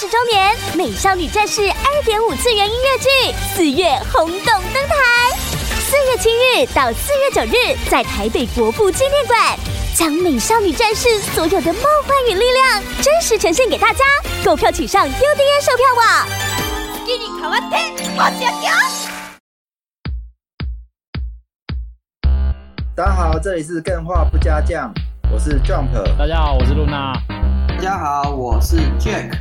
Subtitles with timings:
[0.00, 5.36] 十周年《美少女战士》二点五次元音乐剧四月轰动登台，
[5.80, 9.58] 四月七日到四月九日，在台北国父纪念馆，
[9.96, 14.04] 将《美少女战士》所有的梦幻与力量真实呈现给大家。
[14.44, 16.28] 购票请上 UDN 售票网。
[22.94, 24.94] 大家好，这里是更画不加酱，
[25.32, 25.90] 我是 Jump。
[26.16, 27.14] 大家好，我是露娜。
[27.68, 29.32] 大家好，我是 Jack。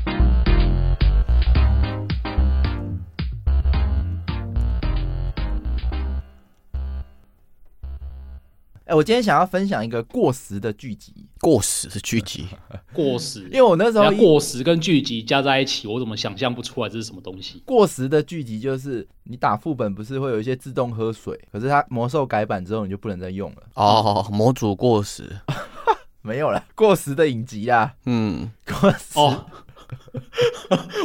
[8.87, 11.13] 哎，我今天想要分享一个过时的剧集。
[11.41, 12.47] 过时的剧集，
[12.93, 17.61] 过时，因为我那时候过时跟剧集加在一起，我怎么想象不出来这是什么东西？
[17.65, 23.57] 过时的剧集就是你打副本不是会有一些自动喝水，可是它魔兽改版之后你就不能再用了。
[23.75, 25.37] 哦，模组过时，
[26.23, 29.19] 没有了，过时的影集啊，嗯， 过时。
[29.19, 29.45] 哦，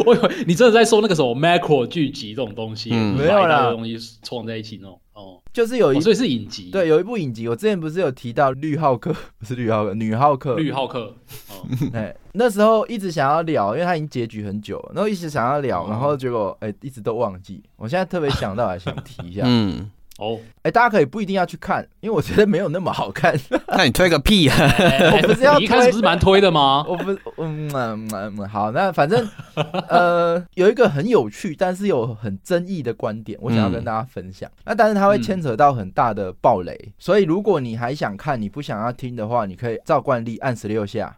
[0.06, 5.00] 我以为你真的在说那个什么 macro 剧集这种东西，没有啦，东西撞在一起那种。
[5.14, 6.70] 哦，就是有一，所以是影集。
[6.70, 11.14] 对，有一部影集，我之前不是有提到绿浩克， 不是绿浩克，女浩克，绿浩克。
[11.92, 17.62] 哎，那时候一直想要聊，因为他已经结局很久了，然后一直想要聊，然后结果哎，一直都忘记。
[17.77, 19.42] 我现在特别想到，还想提一下。
[19.44, 19.90] 嗯。
[20.23, 23.34] 哦，哎，大家可以不一定要去看，因为我觉得没有那么好看。
[23.67, 24.56] 那你推个屁啊！
[25.20, 26.84] 我不是要一开始不是蛮推的吗？
[26.89, 29.29] 我不，嗯嗯嗯，好，那反正
[29.89, 34.48] 呃，有一个很有趣，但是有很争议的观点，我想要跟大家分享。
[34.64, 41.17] 那但是它会牵扯到很大的暴雷，所以如果你还想看，你不想要听的话，你可以照惯例按十六下。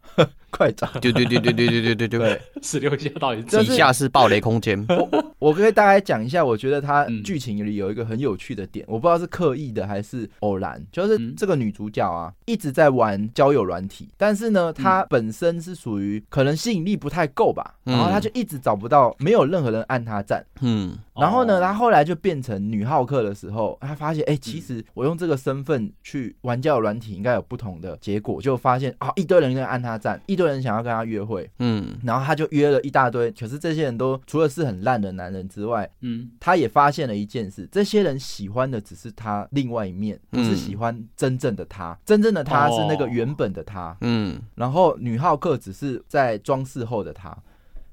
[0.56, 0.86] 快找！
[1.00, 4.84] 对对对对对对对对对， 十六下到底底下是暴雷空间。
[4.88, 20.44] 我我可以大概讲一下，我觉得它剧情里有一个很有趣的点，我不知道是刻意的还是偶然，就是这个女主角啊一直在玩交友软体，但是呢，她本身是属于可能吸引力不太够吧，然后她就一直找不到，没有任何人按她赞。
[20.60, 30.43] 嗯，然后呢，她后来就变成女好客的时候，她发现哎，其实我用这个身份去玩交友软体应该有不同的结果，就发现啊，一堆人在按她赞，一堆。
[30.46, 47.36] 人想要跟他约会，嗯，然后他就约了一大堆，可是这些人都除了是很烂的男人之外，嗯，他也发现了一件事，这些人喜欢的只是他另外一面，不是喜欢真正的他，真正的他是那个原本的他，嗯，然后女浩克只是在装饰后的他，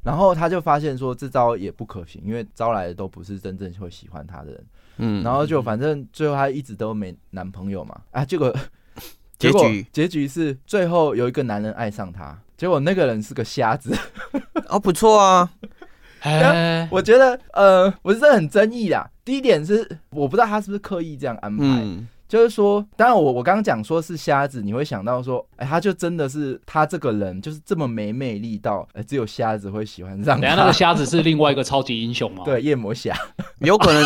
[0.04, 4.66] 然后他就发现说这招也不可行，因为招来的都不是真正会喜欢他的人，
[4.98, 8.54] 嗯，然后就反正最后他一直都没男朋友嘛，啊，结果。
[9.42, 13.96] 结局结局是最后有一个男人爱上她，结果那个人是个瞎子，
[14.70, 15.50] 哦，不错啊，
[16.92, 19.10] 我觉得呃，我是很争议啦。
[19.26, 21.64] 第一点是我不知道他是不是刻意这样安排，
[22.28, 30.40] 就是说，当然我我刚刚讲说是瞎子，你会想到说，哎，他就真的是他这个人就是这么没魅力到，哎，只有瞎子会喜欢上。
[30.40, 32.44] 等下那个瞎子是另外一个超级英雄吗？
[32.46, 33.14] 对，夜魔侠，
[33.60, 34.04] 有可能，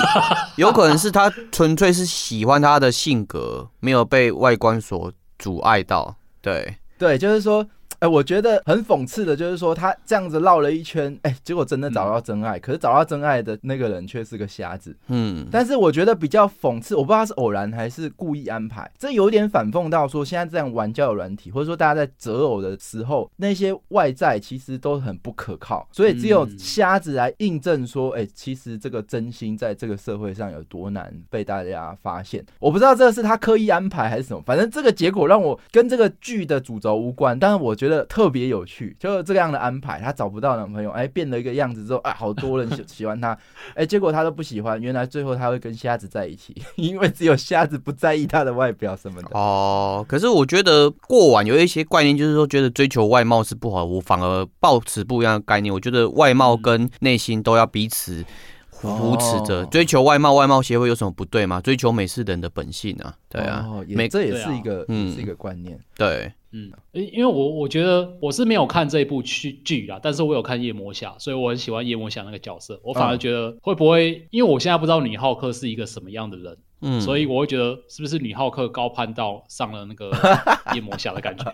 [0.58, 5.12] 有可能是他纯粹是喜欢他的性格，没有被外观所。
[5.38, 7.68] 阻碍到，对对，就是说。
[8.06, 14.96] 哎，我觉得很讽刺的，就是说他这样子绕了一圈，哎，结果真的找到真爱，可是找到真爱的那个人却是个瞎子。
[15.08, 32.46] 嗯，但是我觉得比较讽刺，我不知道是偶然还是故意安排，这有点反讽到说，现在这样玩交友软体，或者说大家在择偶的时候，那些外在其实都很不可靠，所以只有瞎子来印证说，哎，其实这个真心在这个社会上有多难被大家发现。
[32.60, 37.95] 我不知道这是他刻意安排还是什么，反正这个结果让我跟这个剧的主轴无关，但是我觉得。
[38.06, 43.38] 特别有趣，就是这样的安排，她找不到男朋友，哎，变了一个样子之后，哎，好多人喜 喜欢她，
[43.76, 49.30] 哎，结果她都不喜欢，原来最后她会跟瞎子在一起， 因为只有瞎子不在意她的外表什么的。
[49.32, 58.26] 哦，可是我觉得过往有一些概念，就是说觉得追求外貌是不好，我反而抱持不一样的概念，我觉得外貌跟内心都要彼此。
[58.78, 61.60] 扶持着追求外貌，外貌协会有什么不对吗？
[61.62, 80.10] 追求美是人的本性啊，对啊，美这也是一个，嗯，是一个观念，对，嗯，因为我我觉得我是没有看这一部剧剧啊，但是我有看夜魔侠，所以我很喜欢夜魔侠那个角色，我反而觉得会不会，因为我现在不知道女浩克是一个什么样的人，嗯，所以我会觉得是不是女浩克高攀到上了那个
[80.74, 81.54] 夜魔侠的感觉，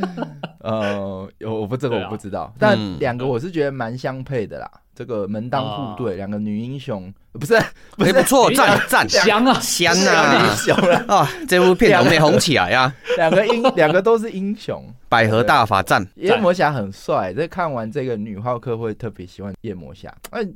[0.64, 4.70] 呃，我不这个我不知道，但两个我是觉得蛮相配的啦。
[5.00, 7.58] 这个门当户对，两个女英雄不是
[7.92, 11.26] 不是 不错，赞赞香啊香啊英雄了啊！
[11.48, 12.94] 这部片红没红起来呀？
[13.16, 16.06] 两个英两个都是英雄，百合大法赞。
[16.16, 20.14] 夜魔侠很帅，这看完这个女浩克会特别喜欢夜魔侠。
[20.32, 20.54] 嗯，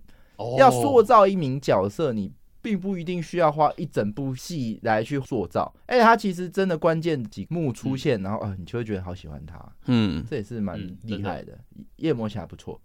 [0.58, 2.30] 要塑造一名角色，你
[2.60, 5.72] 并不一定需要花一整部戏来去塑造。
[5.86, 9.58] 哎，他其实真的关键几幕出现，然后啊，你就会觉得好喜欢他。
[9.86, 11.58] 嗯，这也是蛮厉害的。
[11.96, 12.78] 夜魔侠不错。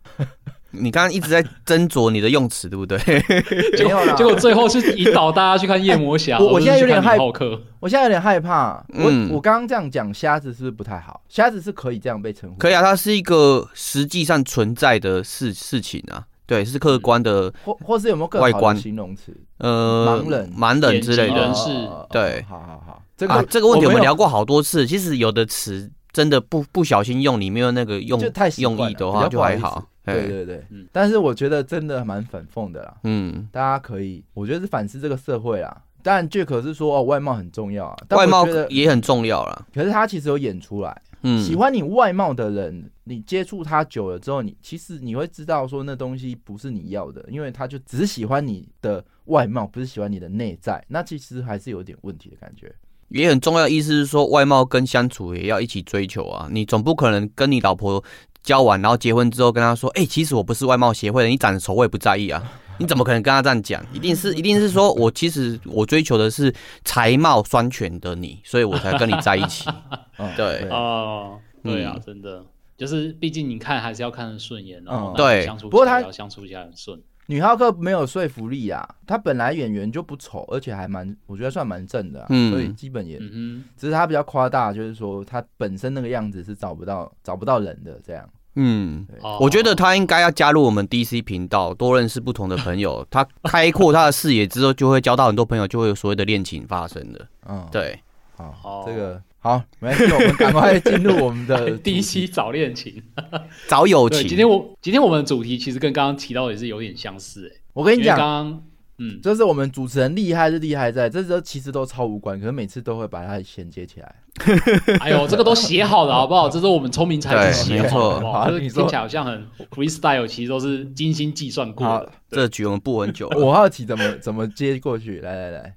[0.71, 2.97] 你刚刚一直在斟酌你的用词，对不对？
[3.83, 6.37] 没有啦 结果最后是引导大家去看夜魔侠。
[6.39, 8.73] 我我现在有点害浩克，我现在有点害怕。
[8.89, 11.21] 我、嗯我刚刚这样讲，瞎子是不是不太好？
[11.27, 19.35] 瞎子是可以这样被称呼，可以啊，它是一个实际上存在的事事情啊，对，是客观的，或或是有没有更好外观的形容词？
[19.57, 23.43] 呃，盲人盲人之类的人士哦对好好好，这个、啊。
[23.49, 28.19] 这个问题我们聊过好多次，其实有的词真的不不小心用，你没有那个用
[28.57, 29.85] 用意的话就还好。
[30.13, 30.45] 嘿，对对。
[30.45, 30.87] 对，嗯。
[30.91, 35.83] 但是我觉得真的蛮反讽的啦，嗯，大家可以，我觉得是反思这个社会啦。
[36.01, 39.67] 当然，Jack 是说哦，外貌很重要啊，但外貌也很重要啦。
[39.73, 52.73] 可是他其实有演出来，嗯，喜欢你外貌的人，你接触他久了之后，你其实你会知道说那东西不是你要的，因为他就只是喜欢你的外貌，不是喜欢你的内在，那其实还是有点问题的感觉。
[53.09, 56.47] 也很重要意思是说，外貌跟相处也要一起追求啊。
[56.51, 58.01] 你总不可能跟你老婆
[58.43, 62.41] 交完，然后结婚之后跟他说，哎、其实我不是外貌协会的，你长得丑我也不在意啊。
[62.79, 63.85] 你怎么可能跟他这样讲？
[63.93, 66.53] 一定是 一定是说我其实我追求的是
[66.85, 69.69] 才貌双全的你，所以我才跟你在一起。
[70.17, 72.41] 嗯， 对哦，对啊，嗯真的，
[72.77, 76.97] 就是毕竟你看还是要看得顺眼，然后嗯对相处不过他相处起来很顺。
[77.29, 82.51] 女浩克没有说服力啊，她本来演员就不丑，而且还蛮，我觉得算蛮正的、啊，嗯。
[82.51, 88.27] 所以基本也，嗯只是她比较夸大，就是说她本身那个样子是找不到找不到人的这样。
[88.55, 89.05] 嗯，
[89.39, 93.05] 我觉得他应该要加入我们 DC 频道，多认识不同的朋友。
[93.09, 97.25] 他开阔他的视野之后，就会交到很多朋友，就会有所谓的恋情发生的。
[97.47, 97.97] 嗯，，对，
[98.35, 98.83] 好，哦。
[98.85, 103.01] 这个好，没关系，我们赶快进入我们的 第一期早恋情。
[103.15, 103.39] 对，
[103.69, 104.27] 找友情。
[104.27, 108.63] 今天我今天我们的主题其实跟刚刚提到的也是有点相似，哎，我跟你讲，刚刚
[109.01, 114.15] 嗯，就是我们主持人厉害是厉害在，这都其实都超无关，可是每次都会把它衔接起来。
[114.99, 116.49] 哎呦，这个都写好了 好不好？
[116.49, 118.49] 这是我们聪明才智写好的，对没错好不好好？
[118.49, 122.11] 就是你起来好像很 freestyle，其实都是精心计算过好的。
[122.29, 123.37] 这局我们不很久了。
[123.39, 125.75] 我好奇怎么怎么接过去，来来来，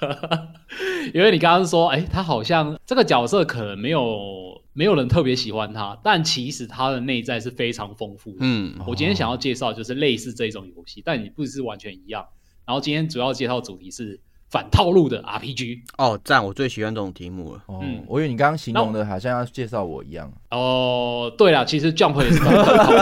[1.14, 8.38] 因为你刚刚说，哎、他好像这个角色可能没有没有人特别喜欢他，但其实他的内在是非常丰富的。
[8.40, 12.24] 嗯，我今天想要介绍就是类似这种游戏，但你不是完全一样。
[12.66, 14.18] 然后今天主要介绍主题是
[14.50, 15.80] 反套路的 RPG。
[15.98, 16.42] 哦，赞！
[16.44, 17.62] 我最喜欢这种题目了。
[17.66, 20.32] 哦，嗯我以为你刚刚形容的好像要介绍我一样。
[20.50, 22.98] 哦，对了，其实 Jump 也是反套路。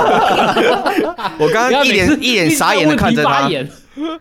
[1.38, 3.48] 我刚刚一脸一脸傻眼的看着他。
[3.48, 4.18] 一直在问题发言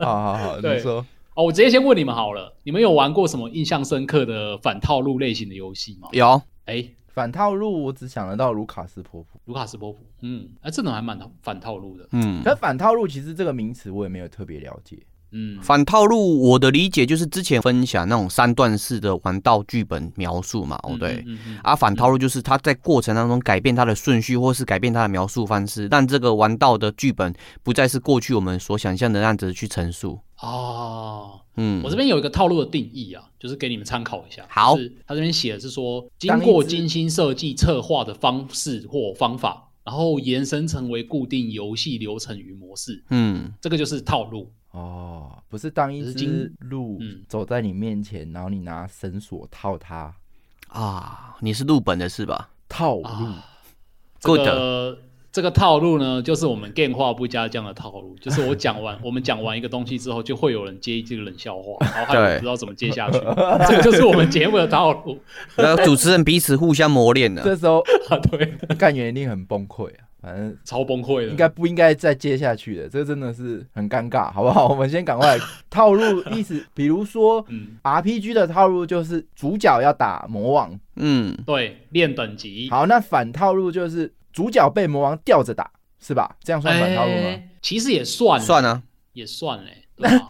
[0.00, 6.08] 好好 好，对你说哦，我直接先问你们好了，你们有玩过什么印象深刻的反套路类型的游戏吗？
[6.12, 9.40] 有，哎，反套路，我只想得到卢卡斯波普。
[9.46, 14.96] 卢卡斯波普，嗯，哎，这种还蛮反套路的，嗯，可反套路其实这个名词我也没有特别了解。
[15.36, 21.14] 嗯，反套路，我的理解就是之前分享那种三段式的玩道剧本描述嘛，哦对。
[21.26, 27.34] 嗯，嗯嗯啊，反套路就是他在过程当中改变他的顺序，或是改变他的描述方式，让这个玩道的剧本
[27.64, 30.20] 不再是过去我们所想象的那样子去陈述。
[30.40, 34.44] 哦，嗯，我这边有一个套路的定义啊，就是给你们参考一下。
[34.48, 44.50] 好就是他这边写的是说，经过精心设计策划的方式或方法，然后延伸成为固定游戏流程与模式，嗯，这个就是套路。
[44.72, 50.12] 哦，不是当一只鹿嗯走在你面前，然后你拿绳索套它，
[50.66, 52.50] 啊，你是鹿本的是吧？
[52.68, 53.04] 套路。
[53.04, 53.46] 啊，
[54.18, 54.98] 这 Good 个
[55.34, 63.18] 这个套路呢，就是我们电话不加这样的套路， 就是我讲完我们讲完一个东西之后，就会有人接这个冷笑话， 然后还有不知道怎么接下去，
[63.66, 65.18] 这个就是我们节目的套路。
[65.56, 67.42] 然后主持人彼此互相磨练呢。
[67.44, 68.46] 这时候啊，对，
[68.78, 74.68] 干员一定很崩溃啊，反正超崩溃的，应该不应该再接下去的，这真的是很尴尬，好不好？
[74.68, 75.36] 我们先赶快
[75.68, 86.36] 套路意思，比如说嗯，RPG 的套路就是主角要打魔王，嗯，对，练等级，好，那反套路就是主角被魔王吊着打，是吧？
[86.42, 87.28] 这样算反套路吗？
[87.28, 88.82] 哎其实也算，算啊，
[89.14, 90.28] 也算嘞， 对吧？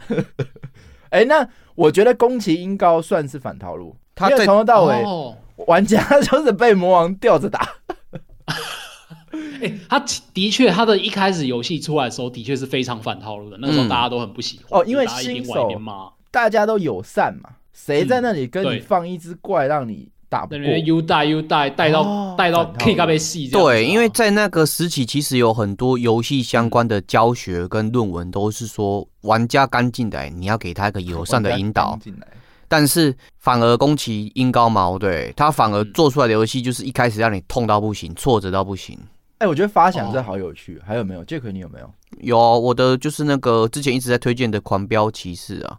[1.11, 3.97] 哎、那我觉得宫崎英高算是反套路，
[4.31, 7.69] 因为从头到尾、哦，玩家就是被魔王吊着打，
[9.61, 9.99] 哎、他
[10.33, 13.59] 的确，他的一开始游戏出来的时候，的确是非常反套路的。
[13.61, 20.59] 那个时候嗯大家都很不喜欢，哦因为新手玩一边骂，大家都友善嘛，谁在那里跟你放一只怪让你打不过？
[20.59, 31.97] 那里面 U 带 U 带带到、哦带到反套路 K 嘎被戏对，因为在那个时期，其实有很多游戏相关的教学跟论文都是说，玩家刚进来，你要给他一个友善的引导。
[32.03, 32.27] 进来，
[32.67, 38.99] 但是反而宫崎英高毛，对他反而嗯做出来的游戏就是一开始让你痛到不行，挫折到不行。
[39.39, 41.23] 哎、我觉得发想哦这好有趣，还有没有？
[41.25, 41.89] 杰克，你有没有？
[42.21, 45.79] 有我的就是那个之前一直在推荐的《狂飙骑士》啊，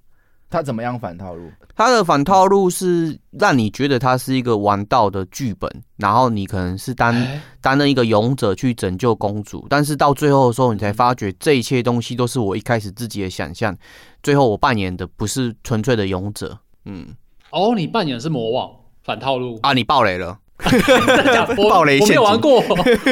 [0.56, 1.52] 他怎么样反套路？
[1.76, 13.76] 他的反套路是让你觉得他是一个玩道的剧本，然后你可能是担担任一个勇者去拯救公主，但是到最后的时候，你才发觉这一切东西都是我一开始自己的想象，
[14.24, 16.58] 最后我扮演的不是纯粹的勇者。
[16.86, 17.08] 嗯，
[17.52, 18.72] 哦，你扮演是魔王
[19.04, 19.74] 反套路啊？
[19.74, 20.40] 你爆雷了？
[21.70, 22.64] 爆雷陷阱，我没有玩过，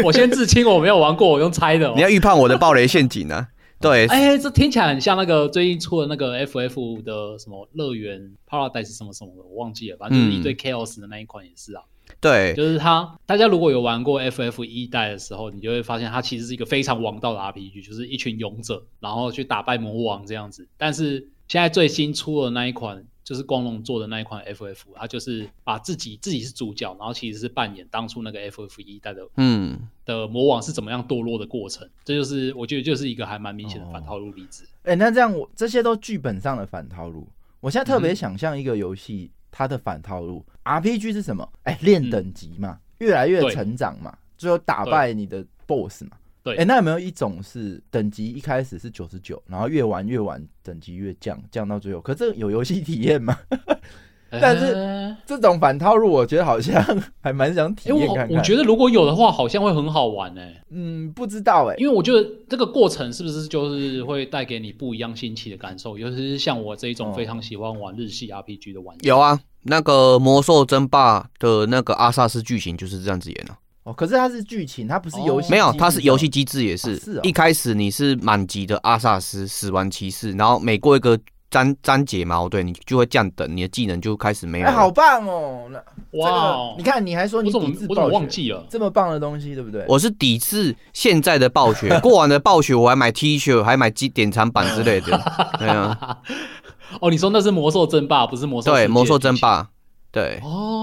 [0.05, 1.91] 我先自清，我没有玩过，我用猜的。
[1.93, 3.45] 你要预判我的爆雷陷阱呢？
[3.83, 11.83] 对，哎，这听起来很像那个最近出的那个 FF 的什么乐园 Paradise 什么什么的，我忘记了，反正就是一堆 Chaos 的那一款也是啊。
[12.19, 13.15] 对，就是它。
[13.25, 20.67] 大家如果有玩过 FF 一代的时候，你就会发现它其实是一个非常王道的 RPG，就是一群勇者，然后去打败魔王这样子。
[20.77, 23.05] 但是现在最新出的那一款。
[23.23, 34.67] 就是光荣做的那一款 FF，他就是把自己自己是主角，然后其实是扮演当初那个 FF 一代的嗯的魔王是怎么样堕落的过程，这就是我觉得就是一个还蛮明显的反套路例子。
[34.83, 37.27] 哎，那这样我这些都剧本上的反套路，
[37.59, 41.47] 我现在特别想象一个游戏它的反套路 RPG 是什么？
[41.63, 46.17] 哎，练等级嘛，越来越成长嘛，最后打败你的 BOSS 嘛。
[46.43, 53.37] 对，哎，那有没有一种是等级一开始是九十九，然后越玩越玩等级越降，降到最后，可这有游戏体验吗？
[54.41, 56.83] 但是这种反套路，我觉得好像
[57.21, 58.35] 还蛮想体验看看。
[58.35, 60.59] 我觉得如果有的话，好像会很好玩哎。
[60.71, 69.07] 嗯，不知道哎，因为我觉得这个过程是不是就是会带给你不一样新奇的感受，尤其是像我这一种非常喜欢玩日系 RPG 的玩家。
[69.07, 73.55] 有啊，那个魔兽争霸的那个阿萨斯剧情就是这样子演的。
[73.83, 75.51] 哦，可是它是剧情，它不是游戏。
[75.51, 76.95] 没有，它是游戏机制，也是。
[76.97, 77.19] 是。
[77.23, 81.19] 一开始你是满级的阿萨斯死亡骑士，然后每过一个
[81.51, 84.67] 章章节嘛，对，你就会降等，你的技能就开始没有。
[84.67, 85.69] 哎，好棒哦！
[86.11, 89.83] 哇，你看，你还说你抵制暴雪，这么棒的东西，对不对？
[89.89, 95.19] 我是抵制现在的暴雪，过完的暴雪我还买 T 恤，还买机典藏版之类的。
[95.59, 96.17] 对啊。
[97.01, 98.71] 哦，你说那是魔兽争霸，不是魔兽？
[98.71, 99.67] 对，魔兽争霸。
[100.11, 100.82] 对哦，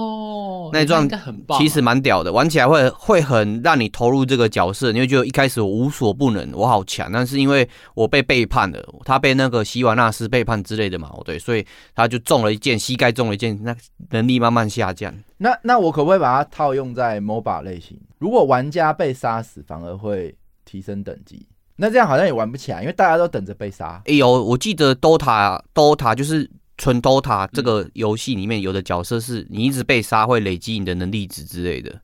[0.72, 13.74] 那应该很棒，其实蛮屌的，玩起来会会很让你投入这个角色，你会觉得一开始我无所不能，我好强，但是因为我被背叛了，他被那个希瓦纳斯背叛之类的嘛，对，所以他就中了一箭，膝盖中了一箭，那
[14.10, 15.14] 能力慢慢下降。
[15.38, 17.98] 那那我可不可以把它套用在 MOBA 类型？
[18.18, 20.34] 如果玩家被杀死，反而会
[20.64, 21.46] 提升等级，
[21.76, 24.02] 那这样好像也玩不起来，因为大家都等着被杀。
[24.06, 26.50] 哎呦，我记得 DOTA，DOTA 就是。
[26.80, 31.94] 纯 DOTA 这个游戏里面有的角色是你一直被杀会累积你的能力值之类的，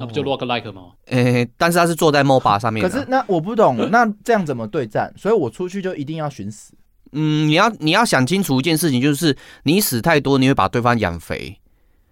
[0.00, 0.88] 那不就 Rock Like 吗？
[1.06, 2.82] 诶，但是他是坐在 MOBA 上面。
[2.86, 5.14] 可是那我不懂， 那这样怎么对战？
[5.16, 6.74] 所以我出去就一定要寻死。
[7.12, 11.56] 嗯，你要你要想清楚一件事情，就是你死太多，你会把对方养肥。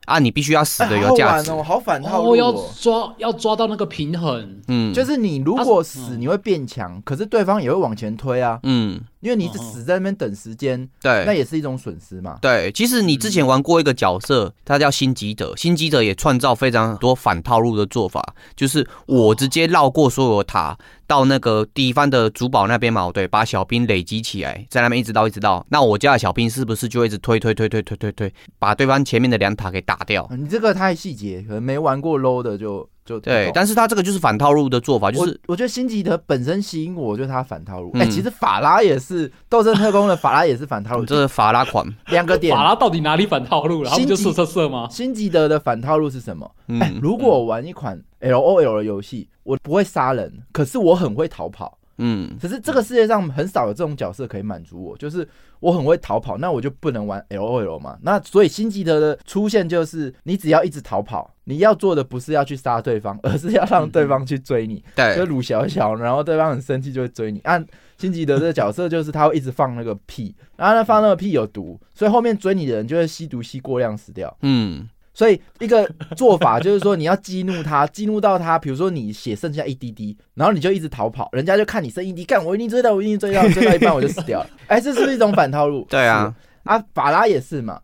[0.07, 2.51] 啊，你必须要死的有价值哦，好反套路，要
[2.81, 12.39] 抓要抓到那个平衡，嗯，就是你如果死，你会变强，可是对方也会往前推啊，嗯，因为你是死在那边等时间，对，那也是一种损失嘛。
[12.41, 20.77] 对，其实你之前玩过一个角色，他叫辛吉德，辛吉德也创造非常多反套路的做法，就是我直接绕过所有塔。
[21.09, 30.29] 到那个敌方的主堡那边嘛，对，把小兵累积起来，在那边一直到一直到，那我家的小兵是不是就一直推推推推推推推，把对方前面的两塔给打掉？
[30.37, 33.51] 你这个太细节，可能没玩过 low 的就就对。
[33.55, 37.91] 但是他这个就是反套路的做法，就是我觉得辛吉德本身吸引我，就是他反套路。
[37.95, 42.55] 哎，其实法拉也是斗争特工的法拉也是反套路，这是法拉款两个点。
[42.55, 43.91] 法拉到底哪里反套路了？
[43.91, 44.87] 他们就色色色吗？
[44.91, 46.51] 辛吉德的反套路是什么？
[46.81, 49.29] 哎，如果我玩一款 L O L 的游戏。
[49.49, 51.79] 我不会杀人，可是我很会逃跑。
[51.97, 55.27] 嗯，可是这个世界上很少有这种角色可以满足我，就是
[55.61, 57.97] 我很会逃跑，那我就不能玩 L O L 嘛。
[58.03, 64.85] 那所以辛吉德的出现就是，你只要一直逃跑，你要做的不是要去杀对方， 而是要让对方去追你。
[64.95, 67.41] 对，就鲁小小，然后对方很生气就会追你。
[67.45, 67.65] 按
[67.97, 74.37] 辛吉德这个角色就是他会一直放那个屁，然后他放那个屁有毒，所以后面追你的人就会吸毒吸过量死掉。
[74.43, 74.89] 嗯。
[75.15, 75.85] 所以一个
[76.17, 84.51] 做法就是说，你要激怒他，激怒到他，比如说你血剩下一滴滴，然后你就一直逃跑，人家就看你剩一滴，干我一定追到，我一定追到，追到一半我就死掉了。
[84.69, 85.85] 哎，这是不是一种反套路？
[85.91, 87.81] 对啊，啊，法拉也是嘛。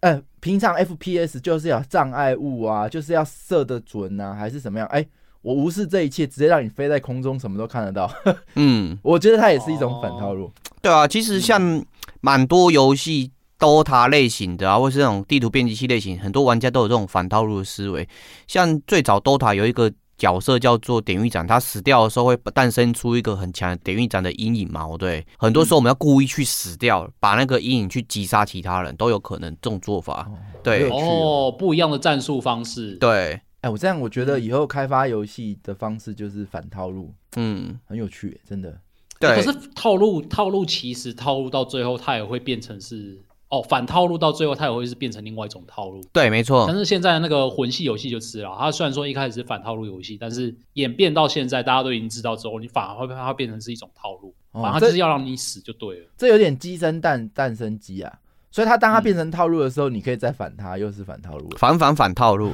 [0.00, 4.86] 呃，平常 FPS 就是要障碍物啊，就是要射得准啊，还是什么样？
[4.88, 5.02] 哎，
[5.40, 8.12] 我无视这一切，直接让你飞在空中，什么都看得到。
[8.56, 10.52] 嗯，我觉得它也是一种反套路。
[10.82, 11.82] 对啊，其实像
[12.20, 13.30] 蛮多游戏。
[13.56, 18.06] DOTA 类型的啊，或是那种地图编辑器类型，很多玩家都有这种反套路的思维。
[18.46, 24.86] 像最早 DOTA 有一个角色叫做典狱长，他死掉的时候会诞生出一个很强的典狱长的阴影嘛？
[24.98, 30.30] 对，很多时候我们要故意去死掉，把那个阴影去击杀其他人，都有可能这种做法。
[30.62, 32.94] 对，哦，不一样的战术方式。
[32.96, 38.78] 对，哎，我这样我觉得以后开发游戏的方式就是反套路，嗯，很有趣，真的。
[39.20, 43.20] 对，可是套路套路其实套路到最后，它也会变成是。
[43.54, 46.00] 哦，反套路到最后它也会是变成另外一种套路。
[46.12, 46.64] 对，没错。
[46.66, 56.06] 但是现在那个魂系游戏就吃了，它虽然说一开始是反套路游戏，但是演变到现在大家都已经知道之后，你反而会它变成是一种套路，反而就是要让你死就对了。
[56.16, 58.12] 这有点鸡生蛋，蛋生鸡啊。
[58.50, 62.52] 所以它当它变成套路的时候，你可以再反它，又是反套路，反 反反套路。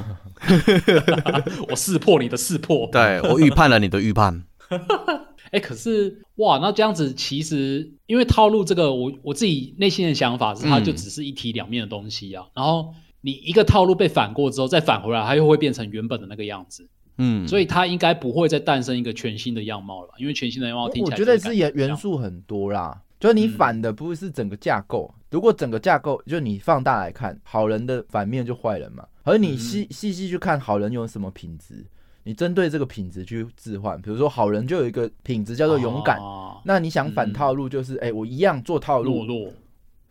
[1.68, 4.42] 我识破你的识破，对我预判了你的预判。
[5.50, 12.46] 哎，可是哇，那这样子其实因为套路这个，我我自己内心的想法是，它就只是一体两面的东西啊。
[12.54, 16.88] 然后你一个套路被反过之后，再返回来，它又会变成原本的那个样子。
[17.18, 23.02] 嗯，所以它应该不会再诞生一个全新的样貌了，因为全新的样貌听起来我觉得是元元素很多啦。
[23.18, 29.04] 就是你反的不是整个架构，如果整个架构就你放大来看，好人的反面就坏人嘛。
[29.24, 31.84] 而你细细细去看好人有什么品质，
[32.22, 34.00] 你针对这个品质去置换。
[34.00, 36.18] 比如说好人就有一个品质叫做勇敢，
[36.64, 39.52] 那你想反套路就是，哎，我一样做套路，懦弱，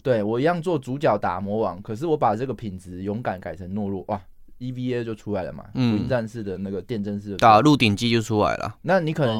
[0.01, 4.21] 对我一样做主角打魔王，可是我把这个品质勇敢改成懦弱，哇
[4.59, 8.77] ，EVA 就出来了嘛，福音战士的那个电真士打鹿鼎记就出来了。
[8.81, 9.39] 那你可能。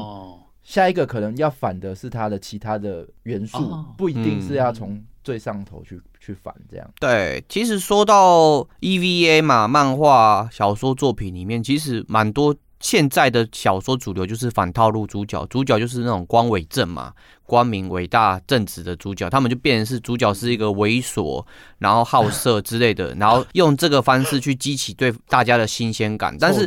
[0.62, 3.58] 下一个可能要反的是它的其他的元素，
[3.96, 6.90] 不一定是要从最上头去去反这样。
[6.98, 17.12] 对，其实说到 EVA 嘛，漫画小说作品里面，其实蛮多现在的小说主流就是反套路主角，主角就是那种光伟正嘛，
[17.44, 21.44] 光明伟大正直的主角，他们就变成是主角是一个猥琐，
[21.78, 26.34] 然后好色之类的，然后用这个方式去激起对大家的新鲜感。
[26.40, 26.66] 但是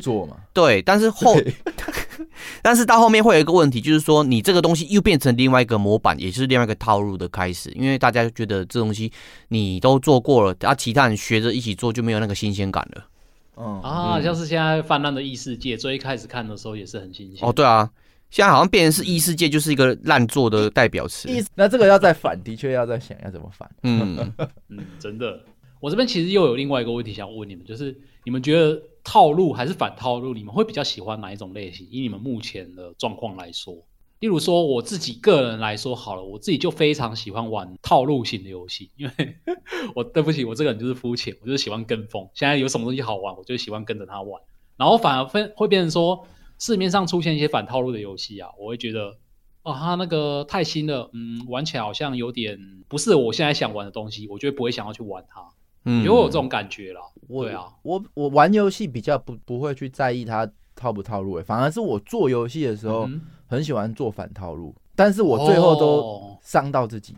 [0.53, 1.35] 对，但是后。
[2.61, 9.11] 但是到后面会有一个问题，就是说你这个东西又变成另外一个模板，也是另外一个套路的开始，因为大家觉得这东西
[9.49, 13.05] 你都做过了，啊，其他人学着一起做就没有那个新鲜感了。
[13.55, 17.47] 嗯啊，像是现在泛滥的异世界，最一开始看的时候也是很新鲜。
[17.47, 17.89] 哦，对啊，
[18.31, 21.29] 现在好像变成是异世界就是一个烂作的代表词。
[21.53, 23.69] 那这个要再反，的确要再想要怎么反。
[23.83, 24.17] 嗯
[24.69, 25.39] 嗯，真的。
[25.79, 28.81] 我这边其实又有另外一个问题想问你们，就是你们觉得？
[29.03, 30.33] 套路还是反套路？
[30.33, 31.87] 你们会比较喜欢哪一种类型？
[31.91, 33.75] 以你们目前的状况来说，
[34.19, 39.35] 例如说我自己个人来说好了，我自己就非常喜欢玩套路型的游戏，因为
[39.93, 42.29] 我对不起，我这个人就是肤浅，我就是喜欢跟风。
[42.33, 44.41] 现在有什么东西好玩，我就喜欢跟着他玩，
[44.77, 46.25] 然后反而分会变成说
[46.59, 49.17] 市面上出现一些反套路的游戏啊，我会觉得
[49.63, 55.41] 哦，他那个太新了，嗯，玩起来好像有点不是我现在想玩的东西，我就不会想要去玩它。
[55.85, 57.01] 嗯，有我这种感觉了。
[57.27, 63.09] 对啊，我我玩游戏比较不不会去在意它套不套路，反而是我做游戏的时候
[63.47, 67.15] 很喜欢做反套路，但是我最后都伤到自己。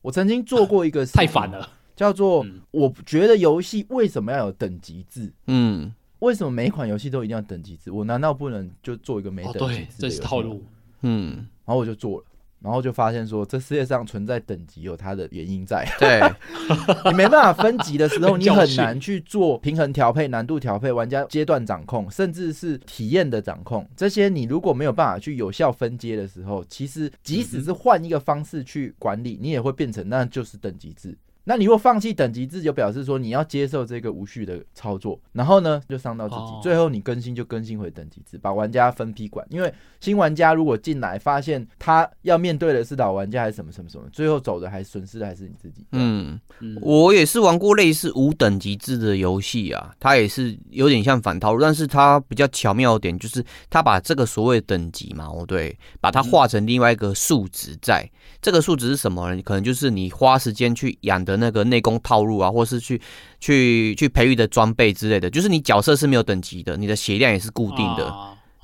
[0.00, 5.32] 我曾经做过一个太反了，叫做我觉得游戏为什么要有等级制？
[5.48, 7.90] 嗯，为什么每一款游戏都一定要等级制？
[7.90, 9.86] 我难道不能就做一个没等级制？
[9.98, 10.62] 这是套路。
[11.02, 12.24] 嗯，然后我就做了。
[12.60, 15.86] 然后就发现说，这世界上存在等级有它的原因在。
[15.98, 16.20] 对，
[17.10, 23.88] 你没办法分级的时候，你很难去做平衡调配、难度调配、玩家阶段掌控，甚至是体验的掌控。
[23.96, 31.16] 这些你如果没有办法去有效分阶的时候，其实即使是换一个方式去管理，你也会变成那就是等级制。
[31.48, 39.46] 那你如果放弃等级制，就表示说你要接受这个无序的操作，然后呢就伤到自己，最后你更新就更新回等级制，把玩家分批管。
[39.48, 45.86] 因为新玩家如果进来发现他要面对的是老玩家还是什么什么什么，最后走的还损失的还是你自己。
[45.92, 46.38] 嗯，
[46.82, 58.06] 我也是玩过类似无等级制的游戏啊，它也是有点像反套路，但是它比较巧妙的点就是它把这个所谓等级嘛，哦对，把它化成另外一个数值，在
[58.42, 59.40] 这个数值是什么呢？
[59.40, 61.37] 可能就是你花时间去养的。
[61.38, 63.00] 那个内功套路啊，或是去
[63.40, 68.14] 去去培育的装备之类的，就是你角色是没有等级的，你的血量也是固定的。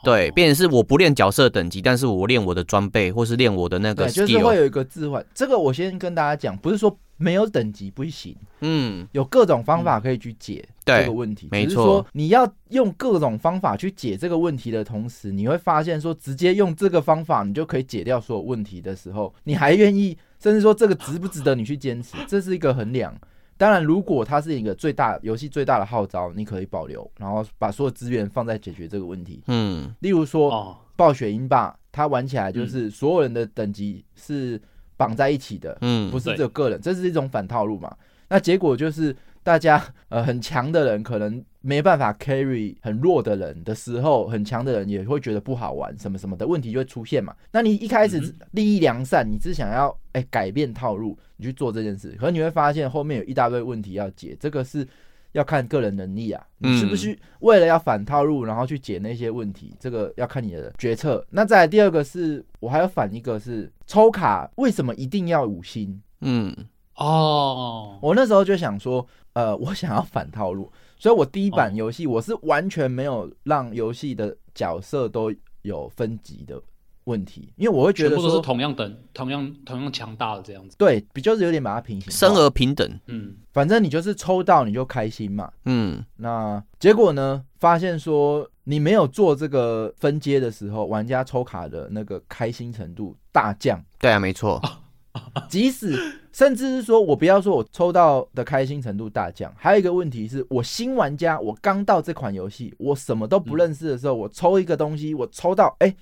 [0.04, 4.06] 对，变成是我不练角色等级，但是我练我的装备，或是练我的那个。
[4.06, 5.24] 就是会有一个置换。
[5.34, 11.48] 这个我先跟大家讲，不是说没有等级不行，嗯，有各种方法可以去解这个问题。
[11.50, 20.14] 没错，你要用各种方法去解这个问题的同时，你会发现说，直接用这个方法你就可以解掉所有问题的时候，你还愿意。
[20.44, 23.18] 甚至说这个值不值得你去坚持， 这是一个衡量。
[23.56, 29.42] 当然，如果它是一个最大游戏最大的号召，你可以保留，然后把所有资源放在解决这个问题。
[29.46, 34.60] 嗯，例如说暴雪英霸，它玩起来就是所有人的等级是
[34.98, 37.96] 绑在一起的，嗯，不是只有个人，这是一种反套路嘛？
[38.28, 41.44] 那结果就是大家呃很强的人可能。
[41.66, 47.34] 没办法 carry 很弱的人的时候，很强的人也会觉得不好玩，什么什么的问题就会出现嘛。
[47.50, 54.86] 那你一开始利益良善，你只想要哎改变套路，你去做这件事，可你会发现后面有一大堆问题要解，这个是
[55.32, 56.46] 要看个人能力啊。
[56.58, 59.74] 你是不是为了要反套路，然后去解那些问题？
[59.80, 61.26] 这个要看你的决策。
[61.30, 65.98] 那再第二个是我还要反一个是抽卡，为什么一定要五星？
[66.20, 66.54] 嗯。
[66.96, 76.60] 哦，我那时候就想说，呃， 我想要反套路，所以我第一版游戏我是完全没有让游戏的角色都有分级的
[77.04, 80.76] 问题，因为我会觉得全部都是说，同样等、同样同样强大的这样子。
[80.78, 82.88] 对，比较是有点把它平行化，生而平等。
[83.06, 85.50] 嗯，反正你就是抽到你就开心嘛。
[85.64, 87.44] 嗯，那结果呢？
[87.58, 93.82] 发现说你没有做这个分阶的时候，玩家抽卡的那个开心程度大降。
[93.98, 94.60] 对啊，没错。
[95.48, 95.96] 即使
[96.32, 105.94] 甚至是说我不要说我抽到的开心程度大降，还有一个问题是我新玩家，我刚到这款游戏，我什么都不认识的时候，我抽一个东西，我抽到哎，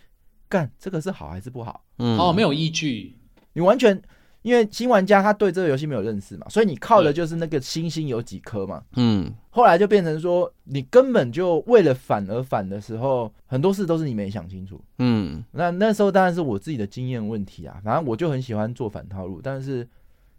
[0.49, 1.85] 干这个是好还是不好？
[1.99, 3.17] 嗯，哦，没有依据。
[3.53, 4.01] 你完全
[4.43, 8.83] 因为新玩家他对这个游戏没有认识嘛，所以你靠的就是那个星星有几颗嘛。
[8.97, 14.81] 嗯，后来就变成说，你根本就为了反而反的时候，很多事都是你没想清楚。
[14.99, 19.89] 嗯，那那时候当然是我自己的经验问题啊，反正我就很喜欢做反套路，但是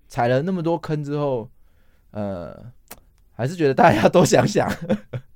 [0.08, 1.50] 踩了那么多坑之后，
[2.12, 2.56] 呃，
[3.32, 4.70] 还是觉得大家都想想。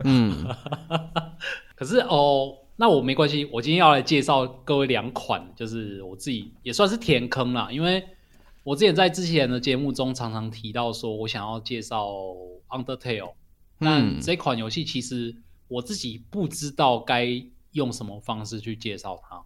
[0.03, 0.45] 嗯，
[1.75, 8.03] 可是哦，那我没关系，我今天要来介绍各位两款，就是我自己也算是填坑啦，因为
[8.67, 12.05] 我之前在之前的节目中常常提到说，我想要介绍
[12.67, 13.33] Undertale，
[13.79, 15.33] 但嗯这款游戏其实
[15.69, 17.29] 我自己不知道该
[17.71, 19.41] 用什么方式去介绍它，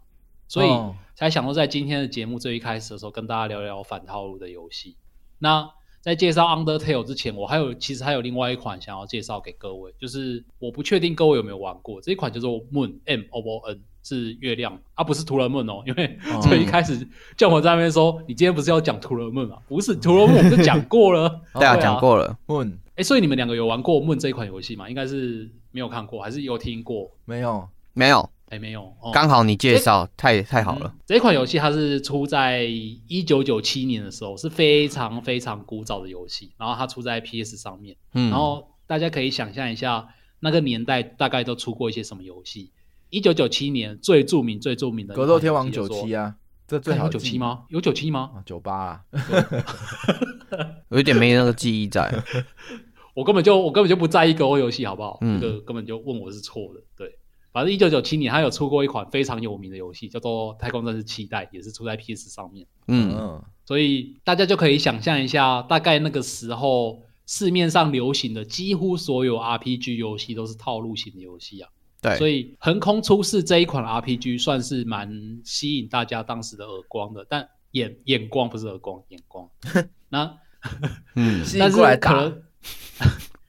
[0.48, 0.96] 所以哦。
[1.14, 4.98] 才想说在今天的节目最一开始的时候跟大家聊聊反套路的游戏。
[5.38, 19.58] 那在介绍 Undertale 之前，我还有其实还有另外一款想要介绍给各位，就是我不确定各位有没有玩过这一款叫做 Moon M O O N，是月亮啊，不是图伦梦哦，因为哦 最一开始叫我在那边说，你今天不是要讲图伦梦啊？
[19.68, 21.42] 不是图伦梦，我们就讲过了。
[21.54, 22.38] 对啊，讲过了。
[22.46, 24.90] 梦哎，所以你们两个有玩过 Moon 这一款游戏吗？
[24.90, 27.10] 应该是没有看过，还是有听过？
[27.26, 27.68] 没有？
[27.94, 28.84] 没有，哎，没有。
[29.02, 30.92] 哦刚好你介绍，太太好了。
[30.94, 36.52] 嗯这款游戏它是出在一九九七年的时候，是非常非常古早的游戏。
[36.58, 40.08] 然后它出在 PS 上面，嗯，然后大家可以想象一下，
[40.40, 42.72] 那个年代大概都出过一些什么游戏。
[43.12, 46.36] 一九九七年最著名、最著名的格斗天王九七啊，啊，
[46.68, 47.38] 这最好有九七？
[47.38, 47.66] 吗？
[47.70, 48.32] 有九七吗？
[48.36, 49.02] 啊，九八啊，
[50.90, 52.12] 有一点没那个记忆在。
[53.14, 55.18] 我根本就我根本就不在意格斗游戏，好不好？
[55.22, 56.82] 嗯这个根本就问我是错的。
[56.96, 57.20] 对，
[57.52, 62.66] 反正一九九七年他有出过一款非常有名的游戏，叫做《太空战士七代》，也是出在 PS 上面。
[62.88, 71.70] 嗯，嗯，所以大家就可以想象一下，大概那个时候市面上流行的几乎所有 RPG 游戏都是套路型的游戏啊。
[72.02, 79.48] 对，所以横空出世这一款 RPG 算是蛮吸引大家当时的耳光的，但眼眼光不是耳光，眼光。
[80.10, 80.38] 那
[81.16, 82.42] 嗯， 吸但是可能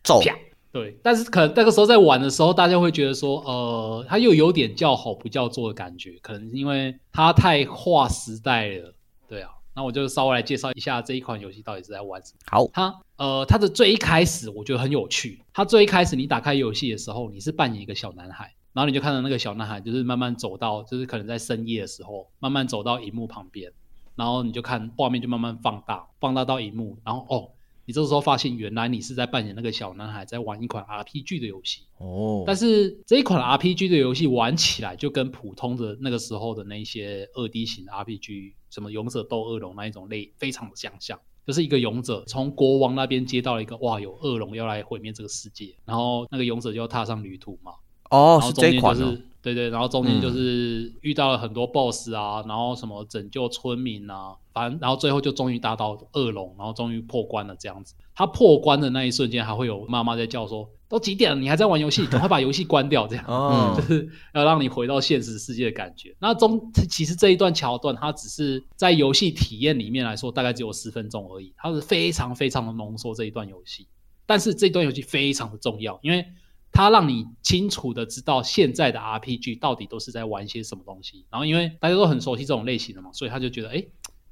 [0.05, 0.37] 揍，啪
[0.71, 8.95] 对，但是可能那个时候在玩的时候，大家会觉得说，呃，它又有点叫好不叫座的感觉，可能因为它太划时代了。
[9.29, 12.39] 对啊，那我就稍微来介绍一下这一款游戏到底是在玩什么。
[12.47, 15.43] 好，它呃，它的最一开始我觉得很有趣。
[15.53, 23.73] 它最一开始你打开游戏的时候，你是扮演一个小男孩，然后你就看到那个小男孩就是慢慢走到，就是可能在深夜的时候，慢慢走到荧幕旁边，
[24.15, 27.49] 然后你就看画面就慢慢放大，放大到荧幕，然后哦，
[27.85, 31.83] 你这时候发现原来你是在扮演那个小男孩在玩一款 RPG 的游戏。
[31.99, 41.19] 哦，但是这一款 RPG 的游戏玩起来就跟普通的那个时候的那些二 D 型的 RPG，什么勇者斗恶龙那一种类，非常的相像。
[41.45, 47.73] 就是一个勇者从国王那边接到了一个哇，有恶龙要来毁灭这个世界，然后那个勇者就要踏上旅途嘛。
[48.11, 49.19] 哦，是这一款哦。
[49.43, 57.95] 对对，然后中间就是遇到了很多 BOSS 啊，然后什么拯救村民啊，反正然后最后就终于打倒恶龙，然后终于破关了这样子。
[58.15, 62.07] 他破关的那一瞬间，还会有妈妈在叫说：“都几点了，你还在玩游戏？
[62.07, 63.25] 赶快把游戏关掉！”这样。
[63.27, 66.15] 哦就，是要让你回到现实世界的感觉。
[66.21, 73.89] 那中其实这一段桥段，它只是在游戏体验里面来说，大概只有十分钟而已，它是非常非常的浓缩这一段游戏。
[74.25, 76.25] 但是这段游戏非常的重要，因为
[76.73, 81.25] 它让你清楚的知道现在的 RPG 到底都是在玩些什么东西。
[81.31, 83.85] 然后因为大家都很熟悉这种类型的嘛，所以他就觉得，哎，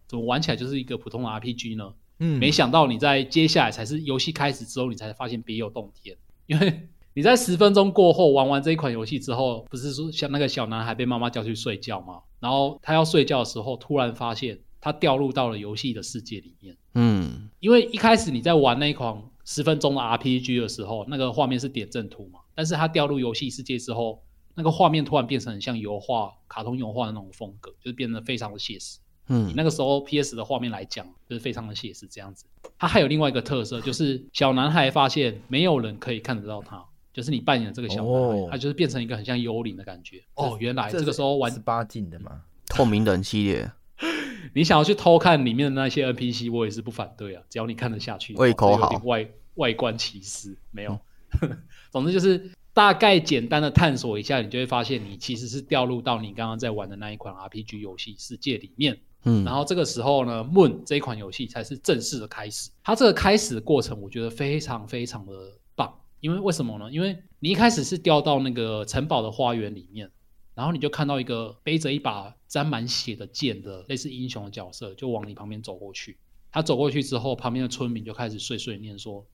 [0.08, 1.92] 怎么玩起来就是一个普通的 RPG 呢？
[2.22, 12.20] 嗯没想到你在接下来才是游戏开始之后，你才发现别有洞天，因为你在十分钟过后玩完这一款游戏之后，不是说像那个小男孩被妈妈叫去睡觉吗？
[12.38, 16.76] 然后他要睡觉的时候，突然发现他掉入到了游戏的世界里面。
[16.94, 24.22] 嗯，因为一开始你在玩那一款十分钟的 RPG 的时候，那个画面是点阵图嘛，但是它掉入游戏世界之后，
[24.54, 28.98] 那个画面突然变成很像油画、卡通油画的那种风格，就是变得非常的写实。
[28.98, 32.44] 以嗯，那个时候 PS 的画面来讲，就是非常的写实这样子。
[32.78, 40.22] 它还有另外一个特色，就是小男孩发现没有人可以看得到他，就是你扮演的这个小男孩，哦他就是变成一个很像幽灵的感觉。
[40.34, 43.68] 哦，原来这这个时候玩十八禁的嘛， 透明人系列，
[44.54, 48.34] 你想要去偷看里面的那些 NPC，我也是不反对啊，只要你看得下去。
[48.34, 48.88] 胃口好。
[49.04, 50.98] 外外观歧视没有，
[51.90, 58.98] 总之就是大概简单的探索一下，你就会发现你其实是掉入到你刚刚在玩的那一款 RPG 游戏世界里面。
[59.24, 62.70] 嗯，然后这个时候呢，Moon 这一款游戏才是正式的开始。
[62.82, 65.32] 它这个开始的过程，我觉得非常非常的
[65.74, 65.94] 棒。
[66.20, 66.90] 因为为什么呢？
[66.90, 70.10] 因为你一开始是掉到那个城堡的花园里面，
[70.54, 76.16] 然后你就看到一个背着一把沾满血的剑的类似英雄的角色，就往你旁边走过去。
[76.50, 79.26] 他走过去之后，旁边的村民就开始碎碎念说：“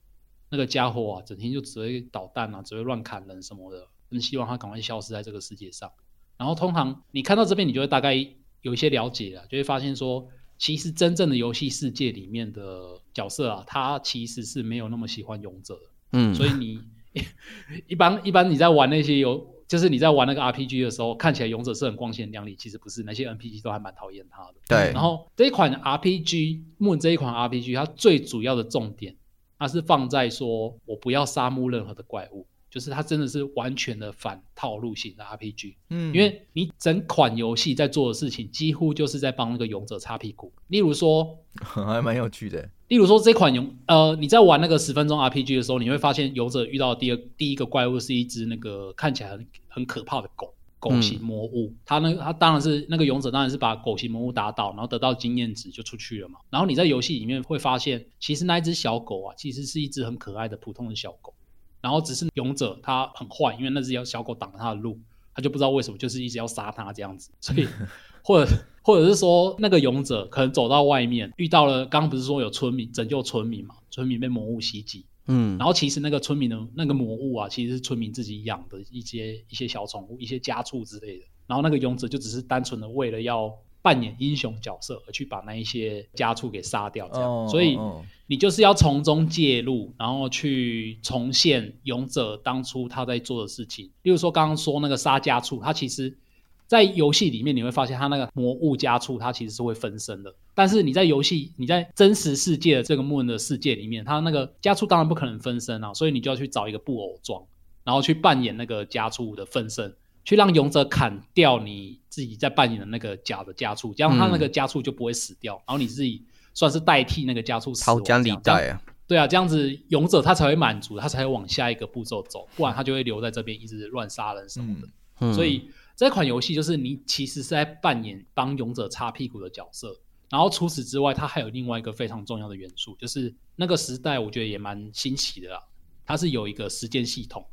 [0.49, 5.91] 那个家伙啊，整天就只会捣蛋啊，只会乱砍人什么的，真希望他赶快消失在这个世界上。”
[6.37, 8.13] 然后通常你看到这边，你就会大概
[8.61, 15.81] 有一些了解了，就会发现说，其实真正的游戏世界里面的角色啊，他其实是没有那么喜欢勇者的。
[16.11, 16.79] 嗯，所以你
[17.87, 24.55] 一般一般你在玩那些游，就是你在玩那个 RPG 的时候，看起来勇者是很光鲜亮丽，其实不是，那些 NPC 都还蛮讨厌他的。
[24.67, 24.93] 对。
[24.93, 29.15] 然后这一款 RPG Moon 这一款 RPG，它最主要的重点，
[29.57, 32.45] 它是放在说我不要杀戮任何的怪物。
[32.69, 40.51] 就是它真的是完全的反套路型的 RPG，嗯，因为你整款游戏在做的事情，几乎就是在帮那个勇者擦屁股。
[40.67, 42.69] 例如说， 还蛮有趣的。
[42.89, 51.73] 例如说，这款勇，呃，你在玩那个十分钟 RPG 的时候，你会发现勇者遇到第二第一个怪物是一只那个看起来很很可怕的狗狗形魔物。
[51.85, 56.39] 他那他当然是那个勇者，当然是把狗形魔物打倒，然后得到经验值就出去了嘛。
[56.49, 61.33] 然后你在游戏里面会发现，其实那一只小狗啊，其实是一只很可爱的普通的小狗。
[61.79, 64.99] 然后只是勇者他很坏，因为那只小小狗挡了他的路，
[65.33, 67.31] 他就不知道为什么就是一直要杀他这样子。
[67.39, 67.67] 所以
[68.23, 73.75] 或者或者是说那个勇者可能走到外面遇到了，刚刚不是说有村民拯救村民嘛？
[73.89, 81.25] 村民被魔物袭击，嗯，然后其实那个村民的那个魔物啊，其实是村民自己养的一些一些小宠物，一些家畜之类的。
[81.45, 83.53] 然后那个勇者就只是单纯的为了要。
[83.79, 87.77] 扮演英雄角色而去把那一些家畜给杀掉，这样，所以
[88.25, 93.85] 你就是要从中介入，然后去重现勇者当初他在做的事情。
[94.01, 96.17] 例如说刚刚说那个杀家畜，他其实，
[96.65, 100.35] 在游戏里面你会发现他那个魔物家畜，它其实是会分身的。
[100.57, 107.43] 但是你在游戏，你在真实世界的这个 Moon 的世界里面，他那个家畜当然不可能分身啊，所以你就要去找一个布偶装，
[107.83, 109.95] 然后去扮演那个家畜的分身。
[110.25, 118.03] 去让勇者砍掉你自己在扮演的那个假的家畜，这样他那个家畜就不会死掉，然后你自己算是代替那个家畜死亡。
[118.03, 125.33] 讲理代啊，对啊，这样子勇者他才会满足，他才会往下一个步骤走，不然他就会留在这边一直乱杀人什么的。
[125.33, 129.97] 所以这款游戏就是你其实是在扮演帮勇者擦屁股的角色，
[130.29, 135.63] 然后除此之外，它还有另外一个非常重要的元素，就是那个时代我觉得也蛮新奇的啦，
[136.05, 137.45] 它是有一个时间系统，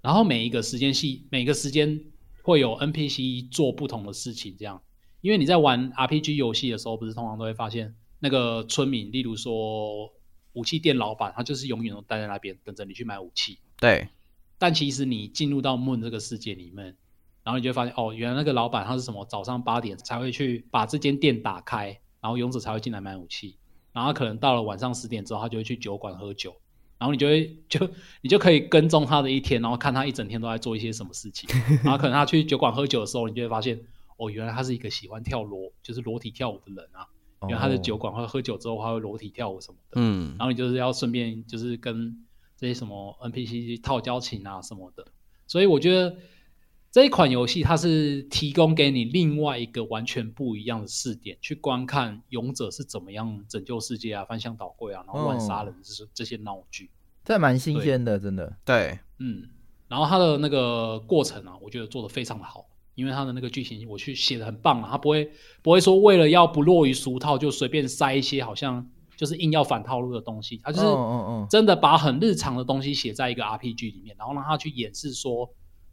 [0.00, 2.00] 然后每一个时间系每个时间。
[2.44, 4.82] 会有 NPC 做不同的事情，这样，
[5.20, 10.12] 因为你在玩 RPG 游戏的时候，不是通常都会发现那个村民，例如说
[10.54, 13.60] 武器店老板，他就是永远都待在那边等着你去买武器。
[13.78, 14.08] 对。
[14.58, 16.96] 但其实你进入到 Moon 这个世界里面，
[17.44, 19.24] 然后你就发现，哦，原来那个老板他是什么？
[19.26, 23.56] 早上八点才会去把这间店打开，然后勇者才会进来买武器，
[23.92, 26.54] 然后可能到了晚上十点之后，他就会去酒馆喝酒。
[26.98, 31.50] 然后你就会就你就可以跟踪他的一天，然后看他一整天都在做一些什么事情。
[31.82, 33.80] 然后可能他去酒馆喝酒的时候，你就会发现，
[34.18, 37.08] 哦，原来他是一个喜欢跳裸，就是裸体跳舞的人啊。
[37.42, 40.00] 因为他在酒馆会喝酒之后，他会裸体跳舞什么的。
[40.00, 40.36] 嗯。
[40.38, 42.24] 然后你就是要顺便就是跟
[42.56, 45.04] 这些什么 NPC 套交情啊什么的。
[45.48, 46.16] 所以我觉得。
[46.92, 56.90] 这一款游戏它是提供给你另外一个完全不一样的视点，去观看勇者是怎么样拯救世界啊、翻箱倒柜啊、然后乱杀人，这是这些闹剧，
[57.24, 58.54] 这蛮新鲜的，真的。
[58.62, 59.48] 对，嗯，
[59.88, 70.86] 然后它的那个过程啊，我觉得做的非常的好，因为它的那个剧情我去写的很棒啊，它不会不会说为了要不落于俗套就随便塞一些好像就是硬要反套路的东西，它就是
[71.48, 75.48] 真的把很日常的东西写在一个 RPG 里面，然后让他去演示说。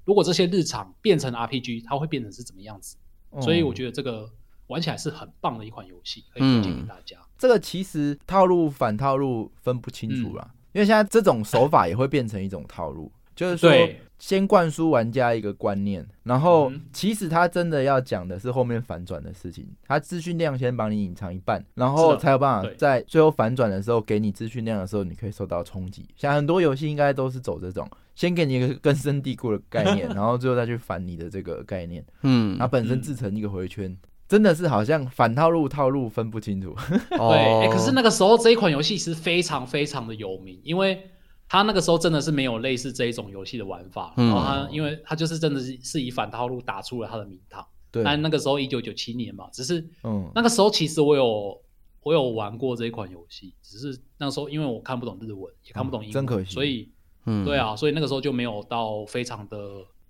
[0.09, 2.97] 如果这些日常变成 RPG，它会变成是怎么样子？
[3.39, 4.27] 所以我觉得这个
[4.65, 7.15] 玩起来是很棒的一款游戏，可以推荐给大家。
[7.37, 13.71] 这个其实套路反套路分不清楚了，因为现在这种手法也会变成一种套路， 就是说
[14.17, 19.65] 先灌输玩家一个观念，然后其实他真的要讲的是后面反转的事情。
[19.87, 26.07] 他资讯量先帮你隐藏一半，然后才有办法在最后反转的时候给你资讯量的时候，你可以受到冲击。
[26.15, 27.87] 像很多游戏应该都是走这种。
[28.19, 32.05] 先给你一个根深蒂固的概念， 然后最后再去反你的这个概念。
[32.23, 33.95] 嗯，它本身制成一个回圈，
[34.27, 36.75] 真的是好像反套路套路分不清楚。
[37.15, 41.01] 对，可是那个时候这一款游戏是非常非常的有名，因为
[41.47, 44.13] 它那个时候真的是没有类似这一种游戏的玩法。
[44.17, 47.65] 然后它，因为它就是真的是是以反套路打出了它的名堂。
[47.89, 51.57] 对，但那个时候一九九七年嘛，只是嗯，那个时候其实我有
[52.03, 56.51] 我有玩过这一款游戏，只是那时候因为我看不懂日文，也看不懂英文，真可惜。
[56.51, 56.91] 所以，
[57.25, 59.57] 嗯，对啊，所以那个时候就没有到非常的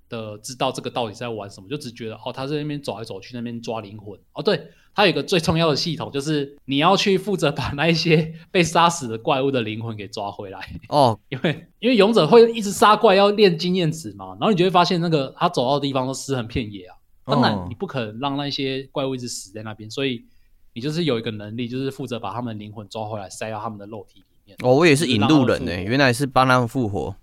[0.08, 4.20] 的知道这个到底在玩什么，就只觉得哦，他在那边走来走去，那边抓灵魂。
[4.34, 10.60] 哦，对，他有一个最重要的系统，就是你要去负责把那一些被杀死的怪物的灵魂给抓回来。
[10.90, 16.96] 哦， 因为因为勇者会一直杀怪，要练经验值嘛，然后你就会发现那个他走到的地方都尸横遍野啊。
[17.26, 20.26] 当然，你不可能让那些怪物一直死在那边，所以
[20.74, 24.26] 你就是有一个能力，就是负责把他们的灵魂抓回来，塞到他们的肉体里
[24.58, 24.70] 面。
[24.70, 27.16] 哦，我也是引路人呢，原来是帮他们复活。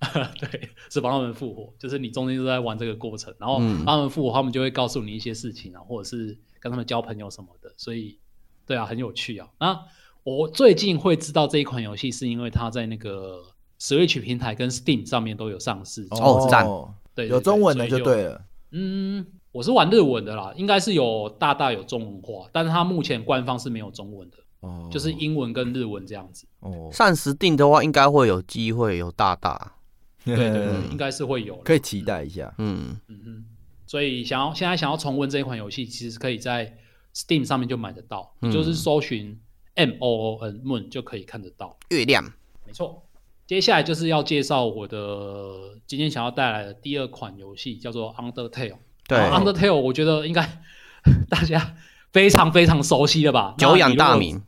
[0.38, 7.72] 对，是帮他们复活，就是你中间都在玩这个过程，然后他们复活，他们就会告诉你一些事情啊，或者是跟他们交朋友什么的。
[7.76, 8.18] 所以，
[8.66, 9.48] 对啊，很有趣啊。
[9.60, 9.78] 那
[10.24, 13.42] 我最近会知道这一款游戏，是因为它在那个
[13.80, 16.06] Switch 平台跟 Steam 上面都有上市。
[16.10, 16.66] 哦，赞，
[17.14, 18.42] 对，有中文的就对了。
[18.72, 19.26] 嗯。
[19.52, 26.46] 我是玩日文的啦，应该是有大大有中文化，但是它目前官方是没有中文的，哦，就是英文跟日文这样子。
[26.58, 29.74] 哦，暂时定的话，应该会有机会有大大，
[30.24, 32.52] 对对对，应该是会有，可以期待一下。
[32.58, 32.98] 嗯。
[33.08, 33.44] 嗯嗯，
[33.86, 36.76] 所以想要现在想要重温这一款游戏，其实可以在
[37.14, 39.38] Steam 上面就买得到，就是搜寻
[39.74, 41.76] M O O N Moon 就可以看得到。
[41.90, 42.24] 月亮。
[42.66, 43.02] 没错，
[43.46, 48.76] 接下来就是要介绍我的今天想要带来的第二款游戏，叫做 Undertale。
[49.08, 50.62] 对，Undertale，我觉得应该
[51.28, 51.74] 大家
[52.12, 53.54] 非常非常熟悉的吧？
[53.58, 54.40] 久仰大名，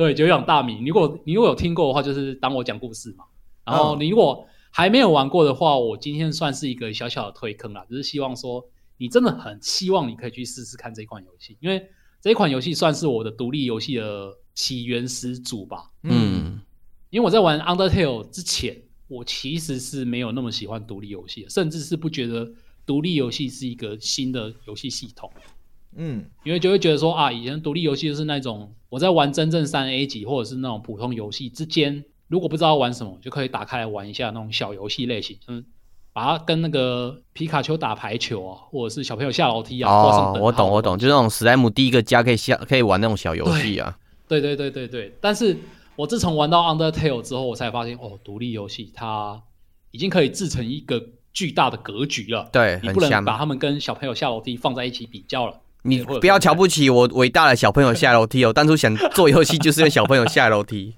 [0.00, 0.86] 对，久仰大名。
[0.86, 3.26] 如果你如果有听过的话，就是当我讲故事嘛。
[3.66, 11.86] 然后你如果还没有玩过的话，我今天算是一个小小的推坑啦，只是希望说你真的很希望你可以去试试看这款游戏，因为
[12.18, 15.90] 这款游戏算是我的独立游戏的起源始祖吧。
[16.04, 16.62] 嗯，
[17.10, 22.50] 因为我在玩 Undertale 之前，我其实是没有那么喜欢独立游戏，甚至是不觉得。
[22.86, 25.30] 独立游戏是一个新的游戏系统，
[25.96, 35.64] 嗯，因为就会觉得说啊，以前独立游戏就是那种我在玩真正三 A 级或者是那种普通游戏之间，如果不知道玩什么，就可以打开来玩一下那种小游戏类型，嗯，
[36.12, 39.92] 把它跟那个皮卡丘打排球啊，或者是小朋友下楼梯啊。
[39.92, 43.98] 哦，我懂我懂，就那种史莱姆第一个家可以下可以玩那种小游戏啊。
[44.28, 45.56] 对对对对对，但是
[45.96, 49.42] 我自从玩到 Undertale 之后，我才发现哦，独立游戏它
[49.90, 51.04] 已经可以制成一个。
[51.32, 55.60] 巨大的格局了，对，你不能把他们跟小朋友下楼梯放在一起比较了。
[55.82, 60.94] 你不要瞧不起我伟大的小朋友下楼梯哦， 当初想做游戏就是用小朋友下楼梯，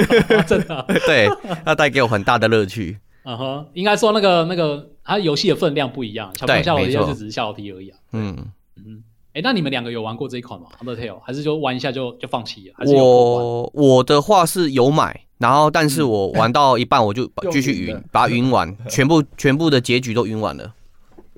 [0.46, 1.28] 真的， 对，
[1.64, 2.98] 那带给我很大的乐趣。
[3.24, 7.98] 嗯哼，应该说那个那个，它游戏的分量不一样，小朋友下楼梯就只是下楼梯而已啊。
[8.12, 8.36] 嗯
[8.76, 9.02] 嗯。
[9.32, 12.90] 哎，那你们两个有玩过这一款吗？Undertale 还是就玩一下就就放弃了？
[12.90, 20.72] 我我的话是有买，然后但是我玩到一半我就继续云，把它云完，全部全部的结局都云完了。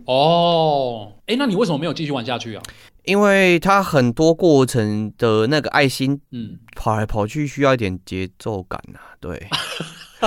[0.04, 2.62] 哦，哎，那你为什么没有继续玩下去啊？
[3.08, 9.00] 因为它很多过程的那个爱心，嗯，跑来跑去需要一点节奏感呐。
[9.18, 9.48] 对，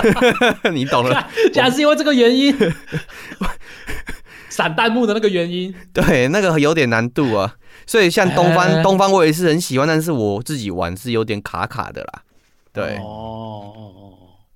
[0.74, 2.52] 你懂了，假是因为这个原因，
[4.50, 7.56] 闪弹幕的那个原因，对，那个有点难度啊。
[7.86, 12.24] 所以像东方，东方我也是很喜欢，但是我自己玩是有点卡卡的啦。
[12.74, 14.14] 对，哦哦哦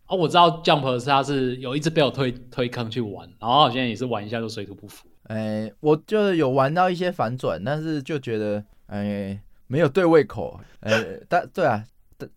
[0.07, 5.05] 哦，我知道 Jump 是他是有一直被我推推坑去玩，然后好像也是玩一下就水土不服。
[5.27, 10.59] 哎，我就是有玩到一些反转，但是就觉得哎没有对胃口。
[10.81, 10.91] 哎，
[11.27, 11.83] 但对啊，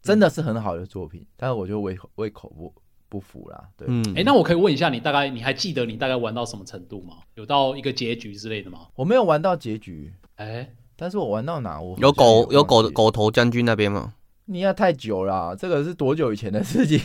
[0.03, 2.73] 真的是很好的作品，但是我就胃口胃口不
[3.09, 3.69] 不服啦。
[3.77, 7.17] 对，嗯，哎，那我可以问一下你，大概你还记得你大概玩到什么程度吗？
[7.35, 8.87] 有到一个结局之类的吗？
[8.95, 10.13] 我没有玩到结局。
[10.37, 10.69] 哎。
[11.01, 11.81] 但是我玩到哪？
[11.81, 14.15] 我有狗有狗的狗头将军那边吗？
[14.47, 16.99] 你要太久了，这个是多久以前的事情？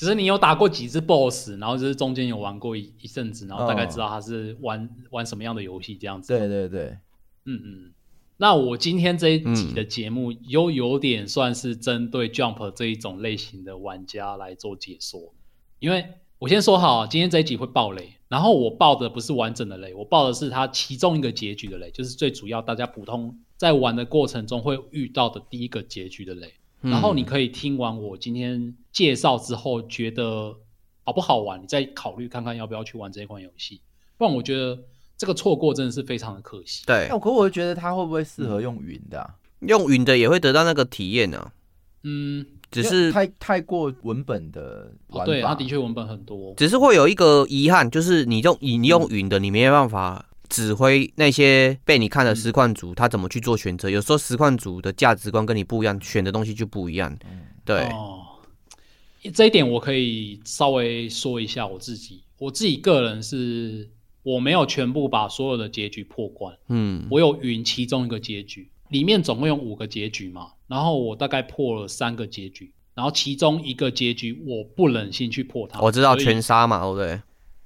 [0.00, 6.28] 只是你有打过几只 BOSS，然后就是中间有玩过一一阵子，然后大概知道他是玩玩什么样的游戏这样子。
[6.28, 6.96] 对对对，
[7.44, 7.92] 嗯嗯。
[8.38, 15.34] 那我今天这一集的节目又有点算是针对 Jump 这一种类型的玩家来做解说，
[15.80, 16.06] 因为
[16.38, 18.14] 我先说好，今天这一集会爆雷。
[18.28, 26.54] 然后我爆的不是完整的雷，我爆的是它其中一个结局的雷，就是最主要大家普通在玩的过程中会遇到的第一个结局的雷。
[26.80, 30.56] 然后你可以听完我今天介绍之后，觉得
[31.04, 33.80] 好不好玩，你再考虑看看要不要去玩这一款游戏。
[34.16, 34.78] 不然我觉得
[35.16, 36.84] 这个错过真的是非常的可惜。
[36.86, 39.34] 对，那可我觉得它会不会适合用云的？
[39.60, 41.52] 用云的也会得到那个体验呢。
[42.02, 42.46] 嗯。
[42.70, 46.54] 只是太太过文本的玩法，对，它的确文本很多。
[46.56, 53.88] 只是会有一个遗憾，就是你用你用云的，你没办法指挥那些被你看的实况组他怎么去做选择。
[53.88, 57.16] 有时候实况组的价值观跟你不一样，选的东西就不一样。
[57.64, 58.20] 对，哦，
[59.32, 62.24] 这一点我可以稍微说一下我自己。
[62.38, 63.88] 我自己个人是
[64.22, 77.20] 我没有全部把所有的结局破关，嗯，我有云其中一个结局，里面总共有五个结局嘛，然后我大概破了三个结局，然后其中一个结局我不忍心去破它，我知道全杀嘛，对不对？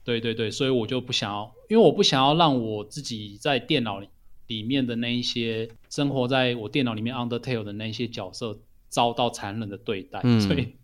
[0.05, 4.09] 对对对，所以我就不想要，因为我不想要让我自己在电脑里
[4.47, 10.75] 里面的那一些生活在我电脑里面 Undertale 的那些角色遭到残忍的对待，所以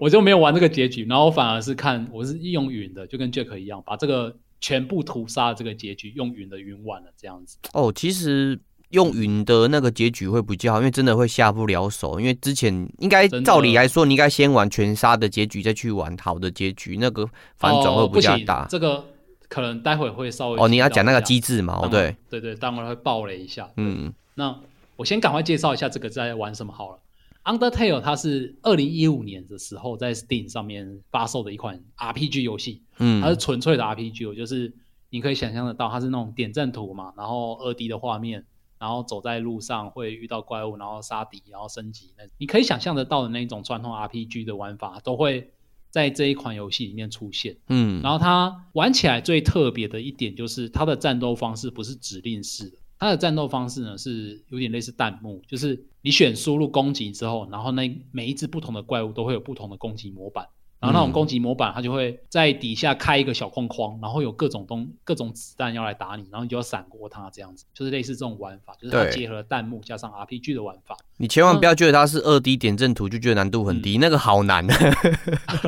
[0.00, 4.38] 我就没有玩这个结局，然后反而是看我是用云的，就跟 Jack 一样，把这个。
[4.58, 8.58] 全部屠杀这个结局用云的云玩了这样子哦，其实
[8.96, 12.18] 用云的那个结局会比较好，因为真的会下不了手。
[12.18, 18.66] 因为之前应该照理来说，你应该先玩全杀的结局，再去玩好的结局，那个反转会比较大。
[18.70, 19.04] 这个
[19.50, 21.86] 可能待会会稍微哦，你要讲那个机制嘛？
[21.88, 23.68] 对对对，待会会爆雷一下。
[23.76, 24.58] 嗯，那
[24.96, 26.98] 我先赶快介绍一下这个在玩什么好了。
[27.44, 34.72] Undertale 它是二零一五年的时候在 Steam 上面发售的一款 RPG 游戏，嗯，它是纯粹的 RPG，就是
[35.10, 38.44] 你可以想象得到，它是那种点阵图嘛，然后二 D 的画面，
[38.78, 45.50] 然后走在路上会遇到怪物，然后杀敌，然后升级，那你可以想象得到的那种传统 RPG 的玩法，都会
[45.90, 52.78] 在这一款游戏里面出现，嗯，然后它玩起来最特别的一点就是它的战斗方式不是指令式的。
[52.98, 60.46] 它的战斗方式呢是有点类似弹幕，就是你选输入攻击之后，然后那每一只不同的怪物都会有不同的攻击模板。
[60.78, 70.96] 然后那种攻击模板，它就会在底下开一个小框框，然后有各种东各种子弹要来打你，然后你就要闪过它，这样子就是类似这种玩法，就是它结合了弹幕加上 RPG 的玩法。
[71.16, 74.66] 你千万不要觉得它是二 D 点阵图就觉得难度很低，那个好难。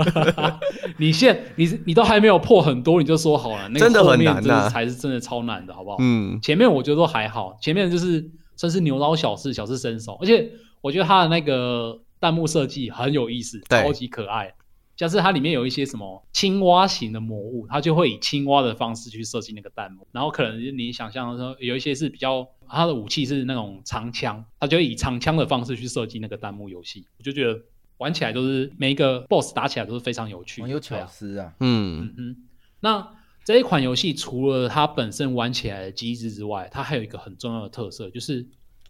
[0.98, 5.96] 你现你你都还没有破很多，你就说好了，真的很难的，才是真的超难的，好不好？
[6.00, 10.52] 嗯，前面我觉得都还好，前面就是算是牛刀小试，小试身手，而且
[10.82, 14.52] 我觉得它的那个弹幕设计很有意思，超级可爱。
[14.98, 20.04] 像是它里面有一些什么青蛙型的魔物，它就会以青蛙的方式去设计那个弹幕。
[20.10, 27.06] 然后可能你想象说有一些是比较它的武器是那种长枪，它就以长枪的方式去设计那个弹幕游戏。
[27.16, 27.60] 我就觉得
[27.98, 31.54] 玩起来都是每一个 BOSS 打起来都是非常有趣，很有巧思啊。
[31.60, 32.36] 嗯嗯。
[32.80, 33.08] 那
[33.44, 38.44] 这一款游戏除了它本身玩起来的机制之外，它还有一个很重要的特色，就是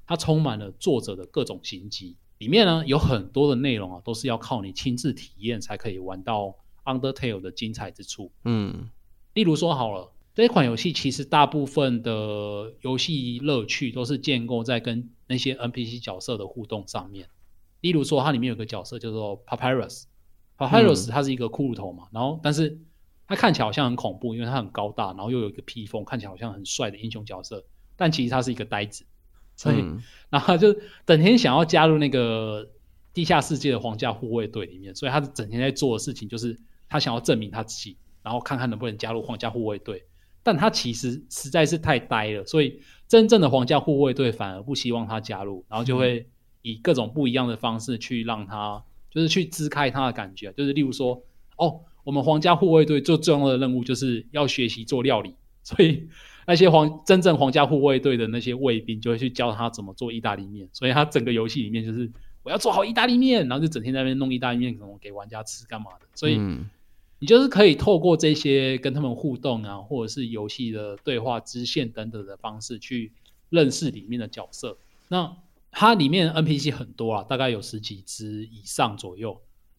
[0.06, 2.16] 它充满了作者的各种心机。
[2.39, 8.30] 里面呢有很多的内容啊，都是要靠你亲自体验才可以玩到 Undertale 的精彩之处。
[8.45, 8.89] 嗯，
[9.34, 17.28] 例如说好了，这款游戏其实大部分的游戏乐趣都是建构在跟那些 NPC 角色的互动上面。
[17.80, 22.78] 例如说，它里面有个角色叫做 Papyrus，Papyrus 它是一个骷髅头嘛，然后但是
[23.26, 27.64] 它看起来好像很恐怖，因为它很高大，然后又有一个披风，看起来好像很帅的英雄角色，
[27.95, 29.05] 但其实它是一个呆子。
[29.59, 29.84] 所以，
[30.30, 30.72] 然后就
[31.04, 32.64] 整天想要加入那个
[33.12, 36.56] 地下世界的皇家护卫队里面，所以他整天在做的事情就是
[36.88, 40.04] 他想要证明他自己，然后看看能不能加入皇家护卫队。
[40.44, 46.24] 但他其实实在是太呆了，所以真正的皇家护卫队反而不希望他加入，然后就会
[46.62, 48.80] 以各种不一样的方式去让他，
[49.11, 51.20] 就是去支开他的感觉，就是例如说，
[51.56, 55.34] 哦，我们皇家护卫队最重要的任务就是要学习做料理，
[55.64, 56.09] 所以。
[56.49, 62.11] 那些皇真正皇家护卫队的那些卫兵就会去教他怎么做意大利面，所以他整个游戏里面就是
[62.42, 66.07] 我要做好意大利面，然后就整天在那边弄意大利面，可能给玩家吃干嘛的。
[66.14, 66.40] 所以
[67.18, 73.12] 你就是可以透过这些跟他们互动啊，或者是游戏的对话支线等等的方式去
[73.51, 74.78] 认识里面的角色。
[75.09, 75.36] 那
[75.70, 79.38] 它里面 NPC 很多啊，大概有十几只以上左右。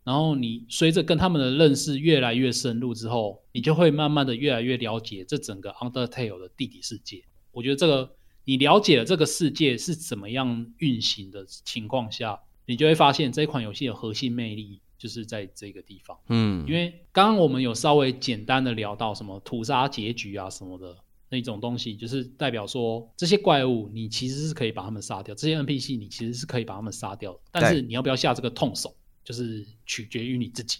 [0.10, 7.24] 然后你随着跟他们的认识越来越深入之后，你就会慢慢的越来越了解这整个 Undertale 的地底世界。
[7.52, 8.12] 我觉得这个
[8.44, 16.18] 你了解了这个世界是怎么样运行的情况下，你就会发现这款游戏的核心魅力就是在这个地方。
[16.30, 20.98] 嗯，因为刚刚我们有稍微简单的聊到什么屠杀结局啊什么的
[21.30, 28.96] 那种东西，就是代表说这些怪物你其实是可以把他们杀掉，这些 NPC 你其实是可以把他们杀掉，但是你要不要下这个痛手？
[29.30, 30.80] 就是取决于你自己，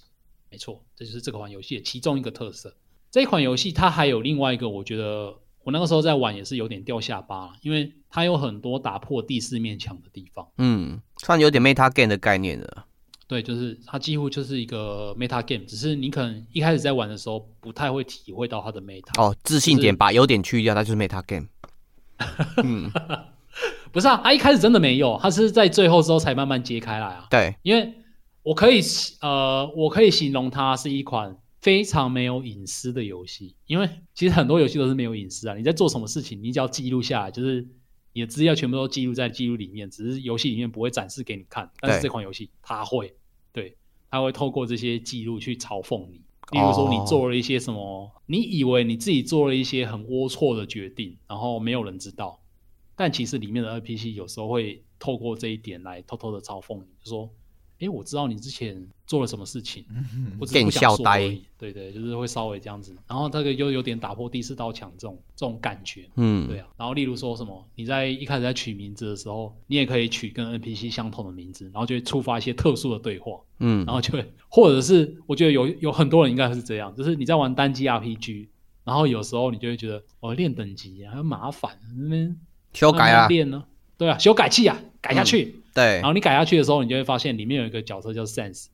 [0.50, 2.76] 没错，这就是这款游戏的其中一个特色。
[3.12, 10.48] 这一款游戏它还有另外一个，我觉得我那个时候在玩也是有点掉下巴，因为它有很多打破第四面墙的地方。
[10.58, 12.88] 嗯，算有点 meta game 的概念了。
[13.28, 19.22] 对，就是它几乎就是一个 meta game，只是你可能一开始在玩的时候不太会体会到它的 meta。
[19.22, 21.48] 哦，自信点把优点去掉，它就是 meta game。
[22.66, 22.92] 嗯，
[23.92, 27.28] 不是啊，它一开始真的没有，它是在最后之后才慢慢揭开来啊。
[27.30, 27.94] 对，因为。
[28.50, 28.82] 我可以
[29.22, 35.56] 呃，我可以形容它是一款非常没有隐私的游戏，因为其实很多游戏都是没有隐私啊。
[35.56, 37.68] 你在做什么事情，你只要记录下来，就是
[38.12, 41.70] 你的资料全部都记录在记录里面，只是游戏里面不会展示给你看。
[41.80, 43.14] 但是这款游戏它会，
[43.54, 43.78] 对，
[44.10, 46.16] 它会透过这些记录去嘲讽你。
[46.52, 52.42] 例如说你做了一些什么，你以为你自己做了一些很龌龊的决定，然后没有人知道，
[52.96, 57.30] 但其实里面的 NPC 有时候会透过这一点来偷偷的嘲讽你，就说。
[57.80, 59.86] 哎，我知道你之前做了什么事情，
[60.40, 61.44] 我只是不想说而已。
[61.58, 66.10] 对对，就是会稍微这样子，然后这个又有点打破第四道墙这种这种感觉。
[66.16, 66.68] 嗯，对啊。
[66.78, 73.40] 然后例如说什么，你在一开始在取名字的时候，你也可以取跟 NPC 相同的名字，然后就会触发一些特殊的对话。
[73.60, 78.48] 嗯，然后就会，或者是我觉得有有很多人应该是这样，就是你在玩单机 RPG，
[78.84, 82.38] 然后有时候你就会觉得，哦，练等级很麻烦，那边
[82.74, 83.64] 修改啊，练呢？
[83.98, 85.59] 对啊，修改器啊，改下去。
[85.74, 88.68] 对，然后你改下去的时候，你就会发现里面有一个角色叫 Sense，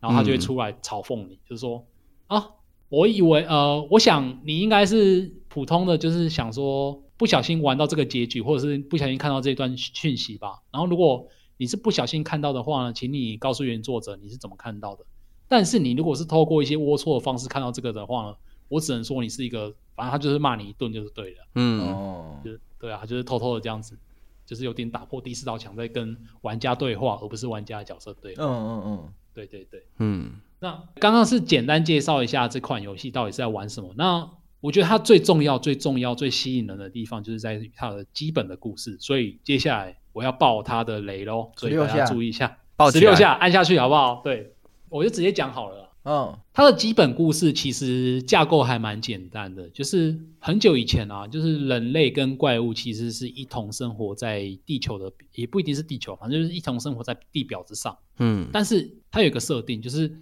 [0.00, 1.86] 然后他就会出来嘲讽你，就是说
[2.26, 2.50] 啊，
[2.88, 10.60] 我以为呃，我想你应该是普通的，就是想说不小心玩到这个结局，或者是不小心看到这段讯息吧。
[10.70, 15.04] 然后如果你是不小心看到的话呢，请你告诉原作者你是怎么看到的。
[15.48, 18.34] 但是你如果是透过一些龌龊的方式看到这个的话呢，
[18.68, 21.40] 我只能说你是一个，反正他就是骂你一顿就是对的。
[21.54, 23.96] 嗯，哦，就对啊，就是偷偷的这样子。
[24.44, 28.44] 就是有点打破第四道墙，在跟玩家对话，而不是玩家的角色对话。
[28.44, 30.32] 嗯嗯嗯，对对对，嗯。
[30.60, 33.92] 那刚刚是简单介绍一下这款游戏到底是在玩什么。
[33.96, 34.30] 那
[34.60, 38.96] 我觉得它最重要、最重要、最吸引人的地方，就是在于它的基本的故事。
[39.00, 42.58] 所以接下来我要爆它的雷喽，所以大家注意一下，
[42.92, 44.20] 十六下按下去好不好？
[44.22, 44.54] 对，
[44.88, 45.81] 我就直接讲好了。
[46.04, 57.96] 嗯，它的基本故事其实架构还蛮简单的，就是很久以前啊，就是人类跟怪物其实是一同生活在地球的，也不一定是地球，反正就是一同生活在地表之上。
[58.18, 60.12] 嗯，但是它有一个设定，就是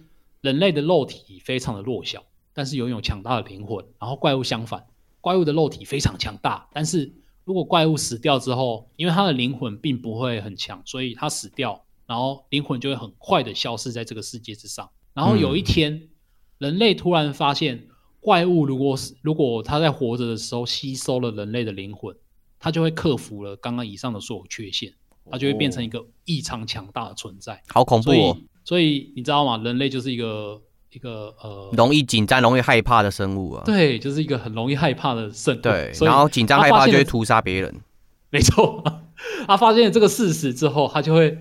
[0.41, 2.23] 人类的肉体非常的弱小，
[2.53, 3.83] 但是拥有强大的灵魂。
[3.99, 4.85] 然后怪物相反，
[5.19, 7.11] 怪物的肉体非常强大，但是
[7.43, 14.87] 如果怪物死掉之后，因为它的灵魂并不会很强，所以它死掉，然后灵魂就会很快的消失在这个世界之上。
[15.13, 16.09] 然后有一天，
[16.57, 17.87] 人类突然发现，
[18.19, 22.15] 怪物如果是如果它在活着的时候吸收了人类的灵魂，
[22.59, 24.93] 它就会克服了刚刚以上的所有缺陷，
[25.29, 27.61] 它就会变成一个异常强大的存在。
[27.67, 28.37] 好恐怖哦！
[28.63, 29.61] 所以你知道吗？
[29.63, 30.61] 人类就是一个
[30.93, 33.63] 一个呃，容易紧张、容易害怕的生物啊。
[33.65, 35.59] 对，就是一个很容易害怕的生。
[35.61, 37.81] 对，然后紧张害怕就会屠杀别人。
[38.29, 38.81] 没错，
[39.45, 41.37] 他发现了这个事实之后，他就会。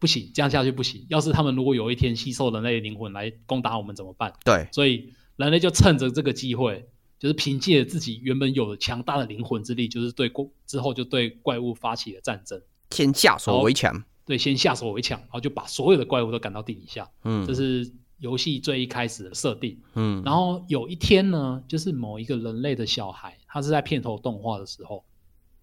[0.00, 1.06] 不行，这样下去不行。
[1.10, 4.32] 要是他们如果有一天吸收人类的灵魂来攻打我们怎么办？
[4.44, 6.88] 对，所以人类就趁着这个机会，
[7.18, 14.02] 就是凭借自己原本有的强大的灵魂之力，就是对过之后就对怪物发起了战争，先下手为强。
[14.24, 17.08] 对，先下手为强，然后就把所有的怪物都赶到地底下。
[17.24, 19.78] 嗯，这是游戏最一开始的设定。
[19.94, 25.04] 嗯，然后有一天呢，就是某一个人类的小孩，他是在片头动画的时候。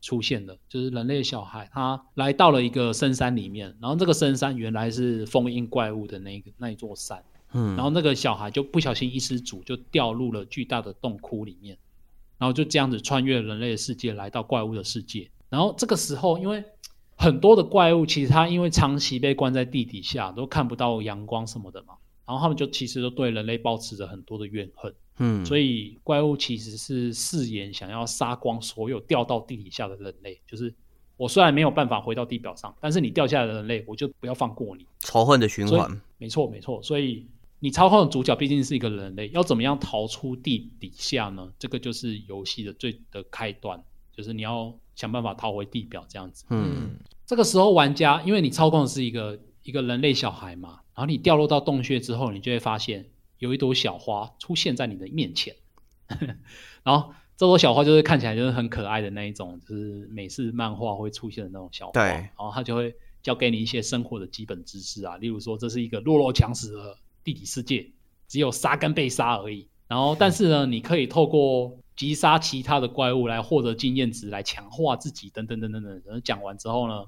[0.01, 7.23] 出现的，就是人类小孩，他来到了一个深山里面，然后这个深山原来是封印怪物的那个那一座山，
[7.53, 11.77] 嗯，然后那个小孩就不小心一失足，就掉入了巨大的洞窟里面，
[12.37, 15.29] 然后就这样子穿越人类的世界，来到怪物的世界。
[15.49, 16.63] 然后这个时候，因为
[17.15, 21.95] 很多的怪物其实它因为长期被关在地底下，都看不到阳光什么的嘛，
[22.25, 24.93] 然后他们就其实都对人类保持着很多的怨恨。
[25.19, 30.39] 嗯，所以怪物其实是誓言想要杀光所有掉到地底下的人类。
[30.45, 30.73] 就是
[31.15, 34.85] 我虽然没有办法回到地表上，但是你掉下来的人类，我就不要放过你。
[34.99, 36.81] 仇恨的循环，没错没错。
[36.83, 37.25] 所以
[37.59, 41.51] 你操控的主角毕竟是一个人类，要怎么样逃出地底下呢？
[41.57, 43.83] 这个就是游戏的最的开端，
[44.15, 46.45] 就是你要想办法逃回地表这样子。
[46.49, 46.91] 嗯，
[47.25, 53.05] 这个时候玩家因为你操控的是一个一个人类小孩嘛，然后你掉落到洞穴之后，你就会发现。
[53.39, 55.55] 有一朵小花出现在你的面前，
[56.83, 61.91] 然后这朵小花就是看起来就是很可爱的那一种，就是美式漫画会出现的那种小花。
[61.91, 67.91] 对，然后它就会教给你一些生活的基本知识啊，例如说这是一个弱肉强食的地底世界，
[68.27, 69.67] 只有杀跟被杀而已。
[69.87, 76.01] 然后但是呢，你可以透过击杀其他的怪物来获得经验值，来强化自己等等等等等。
[76.05, 77.05] 然后讲完之后呢，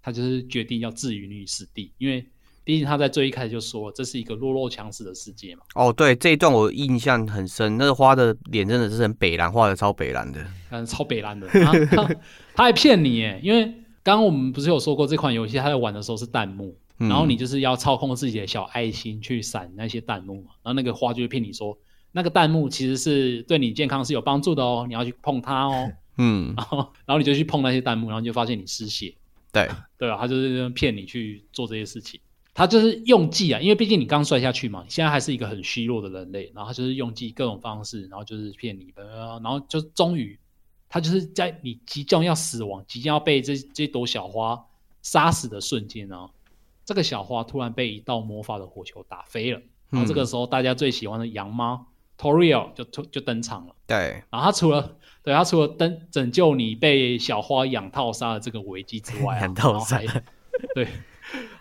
[0.00, 2.26] 他就是决定要置于你死地，因为。
[2.66, 5.62] 毕竟他在最一开始就说这是一个弱肉强食的世界嘛。
[5.76, 7.78] 哦，对，这一段我印象很深。
[7.78, 11.46] 那个花的脸真的是很北蓝，画的超北蓝的，嗯，超北蓝的。
[11.46, 11.72] 他
[12.56, 13.66] 他还骗你耶，因为
[14.02, 20.50] 刚刚我们不是有说过这款游戏他在玩的时候是弹幕，然后你就是要操控自己的小爱心去闪那些弹幕嘛。
[20.64, 21.78] 然后那个花就会骗你说
[22.10, 25.92] 那个弹幕其实是对你健康是有帮助的哦，你要去碰它哦。
[26.18, 29.14] 嗯， 然后然后你就去碰那些弹幕，然后就发现你失血。
[29.52, 32.18] 对对啊，他就是骗你去做这些事情。
[32.56, 40.38] 他就是用计啊，因为毕竟你刚摔下去嘛，你现在还是一个很虚弱的人类，然后他就是用计各种方式，然后就是骗你，然后就终于，
[40.88, 44.58] 他就是在你即将要死亡、即将要被这这朵小花
[45.02, 46.30] 杀死的瞬间呢，
[46.86, 51.86] 这个小花突然被一道魔法的火球打飞了，然后这个时候大家最喜欢的羊妈
[52.18, 53.74] Toriel 就就登场了。
[53.86, 60.00] 对，然后他除了对他除了登拯救你被小花养套杀的这个危机之外， 养套杀，
[60.74, 60.88] 对，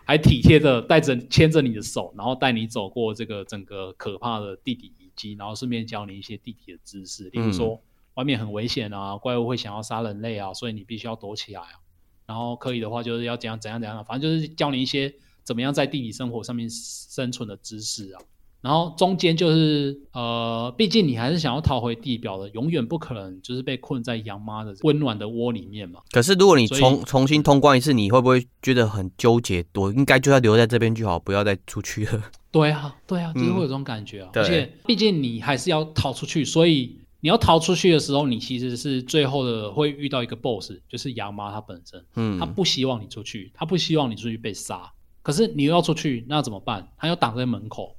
[0.06, 7.82] 还体贴的带着牵着你的手，然后带你走过这个整个可怕的地底遗迹，然后顺便教你一些地底的知识，例如说
[8.14, 11.80] 外面很危险啊，怪物会想要杀人类啊，所以你必须要躲起来啊。
[12.28, 15.14] 然后可以的话，就是要怎样怎样怎样，反正就是教你一些
[15.44, 18.22] 怎么样在地底生活上面生存的知识啊。
[18.66, 26.00] 然后中间就是呃，毕竟你还是想要逃回地表的，永远不可能就是被困在羊妈的温暖的窝里面嘛。
[26.10, 29.64] 可是如果你重重新通关一次，你会不会觉得很纠结？
[29.76, 32.24] 我应该就要留在这边就好，不要再出去了。
[32.50, 34.32] 对啊，对啊，就是会有这种感觉啊。
[34.34, 42.04] 而且毕竟你还是要逃出去，所以你要逃出去的时候，你其实是最后的会遇到一个 BOSS，就是羊妈她本身。
[42.16, 44.92] 嗯，她不希望你出去，她不希望你出去被杀。
[45.22, 46.88] 可是你又要出去，那怎么办？
[46.98, 47.96] 她要挡在门口。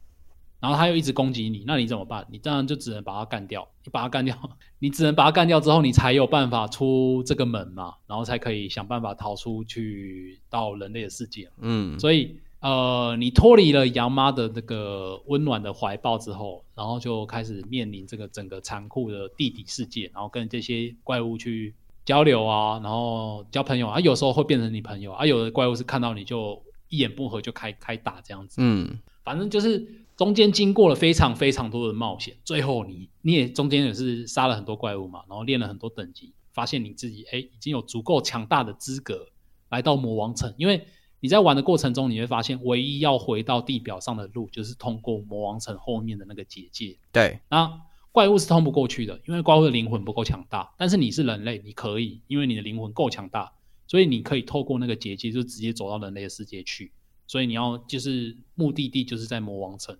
[0.66, 2.26] 然后他又一直攻击你，那你怎么办？
[2.28, 3.68] 你当然就只能把他干掉。
[3.84, 4.36] 你把他干掉，
[4.80, 11.48] 你只能把他干掉之后，你才有办法出这个门嘛，然后才可以想办法逃出去到人类的世界。
[11.60, 21.72] 嗯，所以呃，你脱离了羊妈的那个温暖的怀抱之后，然后就开始面临这个整个残酷的地底世界，然后跟这些怪物去
[22.04, 28.56] 交流啊，然后交朋友啊，有时候会变成你朋友啊，有的怪物是看到你就一言不合就开开打这样子。
[28.58, 30.02] 嗯，反正就是。
[30.16, 39.28] 中间经过了非常非常多的冒险，最后你你也中间也是杀了很多怪物嘛，然后练了很多等级，发现你自己哎已经有足够强大的资格
[39.68, 40.54] 来到魔王城。
[40.56, 40.86] 因为
[41.20, 46.96] 你在玩的过程中，你会发现唯一要回到地表上的路就是通过魔王城后面的那个结界。
[47.12, 47.78] 对，那
[48.10, 50.72] 怪物是通不过去的，因为怪物的灵魂不够强大。
[50.78, 53.52] 但是你是人类，你可以，因为你的灵魂够强大，
[53.86, 56.92] 所以你可以透过那个结界就直接走到人类的世界去。
[57.26, 59.94] 所以你要就是目的地就是在魔王城。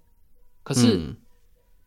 [0.66, 1.14] 可是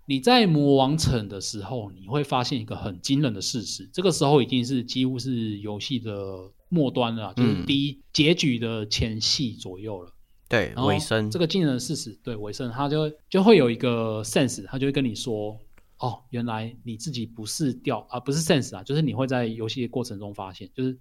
[0.06, 3.86] 你在魔王城的时候，你会发现一个很惊人的事实。
[3.92, 10.14] 这个时候已经是几乎是游戏的末端了，就是第一结局的前戏左右了。
[10.48, 11.30] 对，尾声。
[11.30, 15.60] 这个惊人的事实，对尾声，他就就会有一个 sense，他就会跟你说
[16.00, 20.98] ：“哦，原来你自己不是掉啊，不是 sense 啊，就是你会在游戏的过程中发现，就是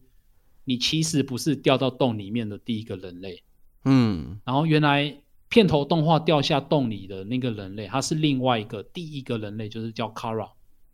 [0.64, 3.41] 你其实不是掉到洞里面的第一个人类。”
[3.87, 5.22] 嗯，然后原来。
[5.49, 10.51] 片头动画掉下洞里的那个人类，他是另外一个第一个人类，就是叫 Kara。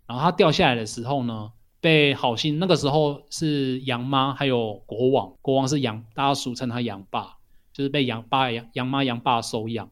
[0.06, 1.50] 然后他掉下来的时候呢，
[1.80, 7.38] 被好心那个时候是羊妈还有国王，国王是羊，大家俗称他羊爸，
[7.72, 9.90] 就是被羊爸、羊羊妈、羊爸收养，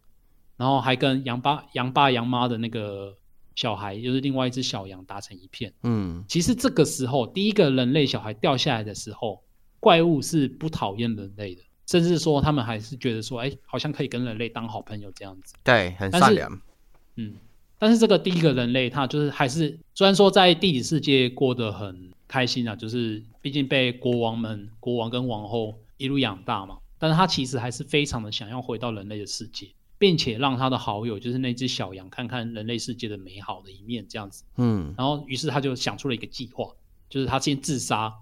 [0.56, 3.16] 然后还跟羊爸、羊爸、羊妈的那个
[3.56, 5.72] 小孩，就是另外一只小羊打成一片。
[5.82, 9.42] 嗯，其实这个时候第一个人类小孩掉下来的时候，
[9.80, 11.62] 怪物是不讨厌人类的。
[11.92, 15.54] 甚至说，他们还是觉得说，哎，好像可以跟人类当好朋友这样子。
[15.62, 16.58] 对，很善良。
[17.16, 17.34] 嗯，
[17.78, 29.68] 但是这个第一个人类，他就是还是虽然说在地理世界过得很开心啊，就是毕竟被国王们、国王跟王后一路养大嘛，但是他其实还是非常的想要回到人类的世界，
[29.98, 34.44] 并且让他的好友就是那只小羊看看人类世界的美好的一面这样子。
[34.56, 36.72] 嗯，然后于是他就想出了一个计划，
[37.10, 38.14] 就是他先自杀，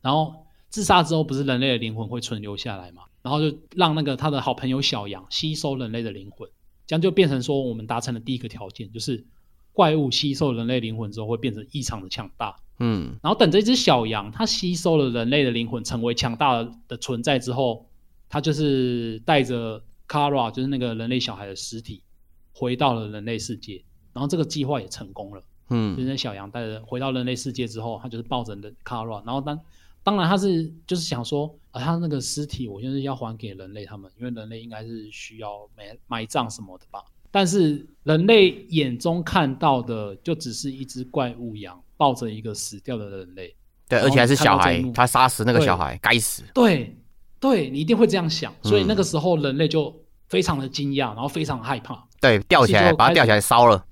[0.00, 3.02] 然后自杀之后，不是人类的灵魂会存留下来吗？
[3.26, 6.48] 然后就让那个他的好朋友小羊吸收人类的灵魂，
[6.86, 9.26] 这样就变成说我们达成了第一个条件，就是
[9.72, 12.54] 怪物吸收人类灵魂之后会变成异常的强大。
[12.78, 17.84] 嗯，然后等这只小羊它吸收了人类的灵魂，成为强大的存在之后，
[18.28, 22.04] 它就是带着 Kara，就是那个人类小孩的尸体，
[22.52, 23.82] 回到了人类世界。
[24.12, 25.42] 然后这个计划也成功了。
[25.70, 29.58] 嗯，就是小羊带着回到人类世界之后，它就是抱着的 Kara，然后当。
[30.06, 37.02] 当然，他是就是想说啊，他那个尸体，我就是要还给人类他们，因为人类应该是需要埋埋葬什么的吧。
[37.32, 43.52] 但是人类眼中看到的，就只是一只怪物羊抱着一个死掉的人类。
[43.88, 46.44] 对，而且还是小孩，他杀死那个小孩，该死。
[46.54, 46.96] 对，
[47.40, 49.92] 对你一定会这样想，所以那个时候人类就
[50.28, 52.06] 非常的惊讶，然后非常害怕。
[52.20, 53.84] 对，吊起来，把它吊起来烧了。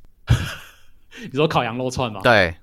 [1.21, 2.21] 你说烤羊肉串吗？
[2.23, 2.55] 对，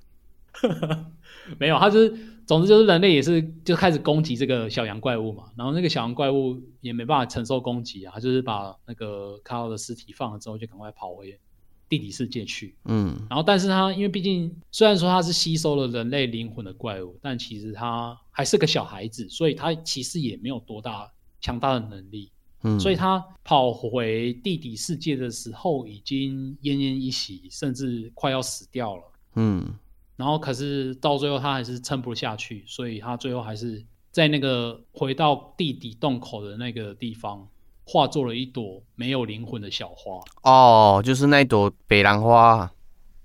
[1.59, 2.30] 没有，他就是。
[2.51, 11.39] 总之就是人类也是就开始攻击这个小羊怪物嘛，然后那个小羊怪物也没办法承受攻击啊，他就是把那个卡奥的尸体放了之后，就赶快跑回
[11.87, 12.75] 地底世界去。
[12.83, 22.33] 嗯，然后但是他因为毕竟虽然说他是吸收了人类灵魂的怪物，但其实他还是个小孩子，所以他其实也没有多大强大的能力。
[22.63, 29.03] 嗯，所以他跑回地底世界的时候已经奄奄一息，甚至快要死掉了。
[29.35, 29.73] 嗯。
[30.22, 37.47] 然后，可是到最后他还是撑不下去，所以他最后还是在那个回到地底洞口的那个地方，
[37.86, 40.22] 化作了一朵没有灵魂的小花。
[40.43, 42.72] 哦，就是那一朵北兰花。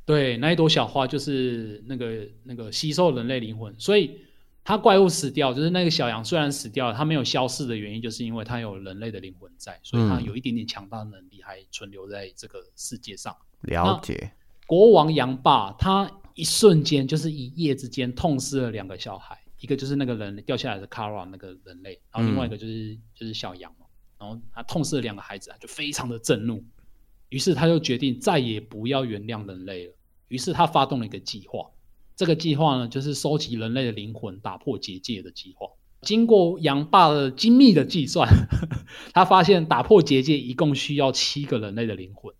[0.07, 4.18] 对，那一朵小花就是那个那个吸收人类灵魂，所以
[4.64, 13.36] 它怪物死掉，就是那个小羊虽然死掉了，它没有消逝的原因，就是因为它有人类的灵魂在，所以它有一点点强大的能力还存留在这个世界上。
[13.61, 14.32] 了解。
[14.66, 23.87] 国王羊爸他一瞬间就是一夜之间痛失了两个小孩，一个就是那个人掉下来的 Kara 那个人类，然后另外一个就是就是小羊嘛，
[24.20, 26.62] 然后他痛失了两个孩子，就非常的震怒，
[27.30, 29.95] 于是他就决定再也不要原谅人类了。
[30.28, 31.70] 于是他发动了一个计划，
[32.14, 35.66] 这个计划呢就是收集人类的灵魂，打破结界的计划。
[36.03, 38.28] 经过羊爸的精密的计算，
[39.14, 42.34] 他发现打破结界一共需要七个人类的灵魂。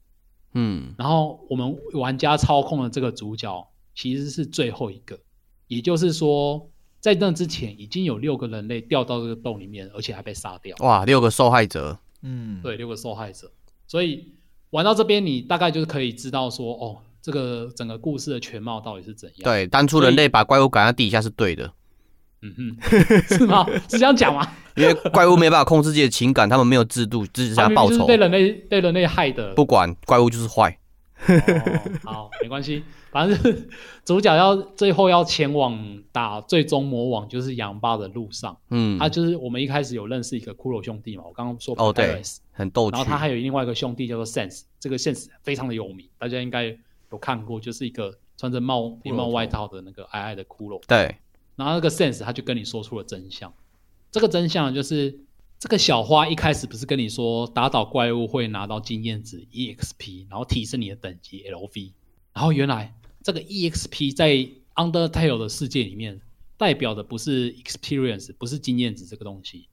[0.53, 5.19] 嗯，然后我们玩家操控了这个主角其实是最后一个，
[5.67, 6.71] 也就是说，
[7.01, 10.77] 在那之前已经有六个人类掉到这个洞里面，而且还被杀掉。
[10.81, 11.99] 哇，六个受害者。
[12.23, 13.51] 嗯，对，六个受害者。
[13.89, 14.33] 所以
[14.71, 19.45] 玩到这边，你大概就是可以知道说，哦，这个整个故事的全貌到底是怎样。
[19.45, 21.73] 对，当初人类把怪物赶到地下是对的。
[22.43, 22.77] 嗯哼，
[23.27, 23.67] 是吗？
[23.89, 24.47] 是这样讲吗？
[24.77, 28.07] 因为怪物没办法控制自己的情感，他们没有制度，只是想报仇。
[28.07, 30.79] 被人类被人类害的，不管怪物就是坏。
[32.05, 33.69] 好，没关系，反正是
[34.05, 38.57] 主角要最后要前往打最终魔王，就是杨巴的路上。
[38.71, 42.23] 嗯，他就是我们一开始有认识一个骷髅兄弟嘛，我刚刚说哦对，
[42.53, 46.77] 很逗然后他还有另外一个兄弟叫做 Sense，这个 Sense 非常的有名，大家应该
[47.11, 50.81] 有看过，就是一个穿着帽连帽外套的那个矮矮的骷髅。
[50.87, 51.17] 对。
[51.57, 53.51] 然后那个 sense 他就跟你说出了真相，
[54.11, 55.19] 这个真相就是
[55.59, 61.93] 这个小花一开始不是跟你说打倒怪物会拿到经验值 exp，然后提升你的等级 lv，
[62.33, 66.21] 然后原来这个 exp 在 Undertale 的世界里面
[66.59, 69.69] 代表的不是 experience，不是经验值这个东西，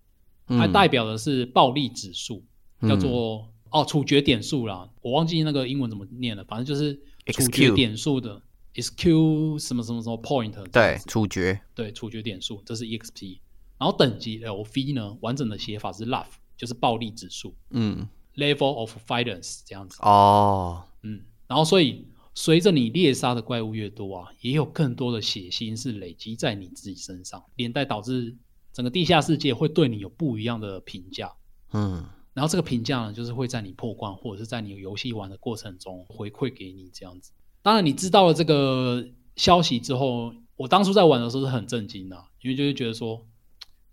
[0.48, 2.44] 它代表的是暴力指数，
[2.88, 6.98] 叫做哦处决点数啦，我忘记那个英文怎么念了，反正就是
[7.34, 8.42] 处决点数的。
[8.76, 10.52] is Q 什么什么什么 point？
[10.72, 13.38] 对，处决，对，处决点数，这是 exp。
[13.78, 17.54] 然后等级 LV 呢，完整的写法是 love，就是暴力指数。
[17.72, 19.98] 嗯，level of violence 这样子。
[20.02, 28.36] 哦，嗯，然后所以随着你猎杀的怪物越多啊，也有更多的血腥是累积在你自己身上，连带导致
[28.72, 31.32] 整个地下世界会对你有不一样的评价。
[31.74, 37.32] 嗯，然后这个评价呢，就是会在你破关或者是在你游戏玩的过程中回馈给你这样子。
[37.62, 39.06] 当然，你知道了这个
[39.36, 43.26] 消息之后，我当初在玩的时候是很震惊的，因为就是觉得说，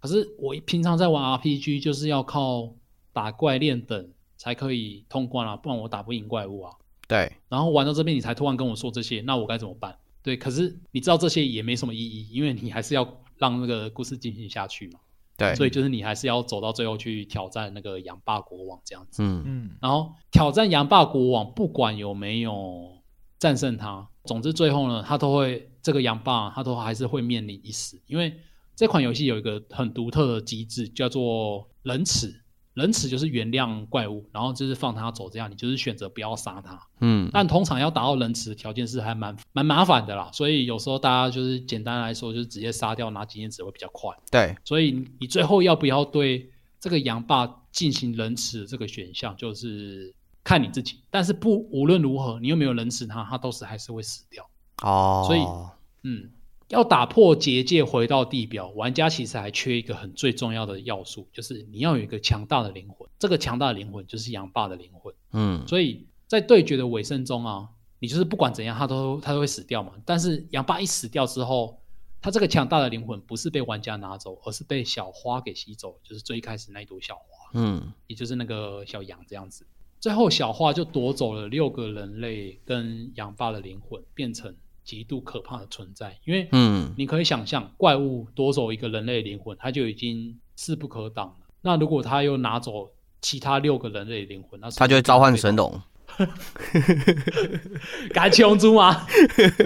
[0.00, 2.72] 可是我平常在玩 RPG 就是要靠
[3.12, 6.72] 打怪练等才可以通关啊，不然我打不赢怪物啊。
[7.06, 7.32] 对。
[7.48, 9.96] 然后玩到这边，你才突然跟我说这些，那我该怎么办？
[10.22, 15.00] 对，可是你知道这些也没什么意义，因为你还是要让那个故事进行下去嘛。
[15.36, 15.54] 对。
[15.54, 19.22] 所以就是你还是要走到最后去挑战那个羊霸国王这样子。
[19.22, 19.70] 嗯嗯。
[19.80, 22.98] 然后挑战羊霸国王，不管有没有。
[23.40, 28.38] 战胜他，总之最后呢，他都会这个羊霸，他都还是会面临一死，因为
[28.80, 32.34] 这款游戏有一个很独特的机制，叫做仁慈。
[32.72, 36.80] 仁慈就是原谅怪物，然后就是放他走，这样你就是选择不要杀他。
[37.02, 44.08] 嗯，但通常要达到仁慈的条件是还蛮蛮麻烦的啦，所以有时候大家就是简单来说，就是直接杀掉拿经验值会比较快。
[44.30, 46.50] 对，所以你最后要不要对
[46.80, 50.14] 这个羊爸进行仁慈这个选项，就是。
[50.42, 54.42] 看你自己，但是不无论如何，你又没有仁慈他，他都是还是会死掉
[54.82, 55.22] 哦。
[55.26, 55.40] 所以，
[56.02, 56.30] 嗯，
[56.70, 63.08] 要打破结界回到地表，玩家其实还缺一个很最重要的要素，就是你要有一个强大的灵魂。
[63.18, 65.12] 这个强大的灵魂就是杨霸的灵魂。
[65.32, 67.68] 嗯，所以在对决的尾声中啊，
[67.98, 69.92] 你就是不管怎样，他都他都会死掉嘛。
[70.04, 71.80] 但是杨霸一死掉之后，
[72.22, 77.50] 他这个强大的灵魂不是被玩家拿走，而是被小花给吸走，就是最开始那一朵小花。
[77.54, 79.66] 嗯，也就是那个小羊这样子。
[79.98, 84.54] 最后，小花就夺走了六个人类跟杨霸的灵魂，变成
[84.84, 86.18] 极度可怕的存在。
[86.24, 91.34] 因为，嗯，你可以想象，怪物夺走一个人类灵魂，他就已经势不可挡了。
[91.62, 95.80] 那如果他又拿走其他六个人类灵魂，那他就会召唤神龙，
[98.14, 99.06] 敢七龙珠吗？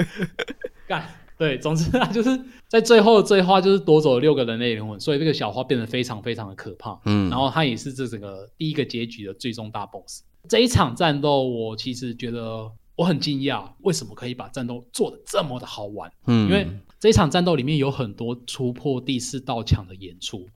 [0.86, 1.08] 干。
[1.36, 6.96] 对，总之啊，就是在最后的最后，就是夺走了六个人类灵魂，所以这个小花变得非常非常的可怕。
[7.06, 10.22] 嗯，然后它也是这整个第一个结局的最终大 boss。
[10.48, 16.12] 这一场战斗，我其实觉得我很惊讶，为什么可以把战斗做的这么的好玩？
[16.26, 16.66] 嗯，因为
[16.98, 20.48] 这一场战斗里面有很多突破第四道墙的演出。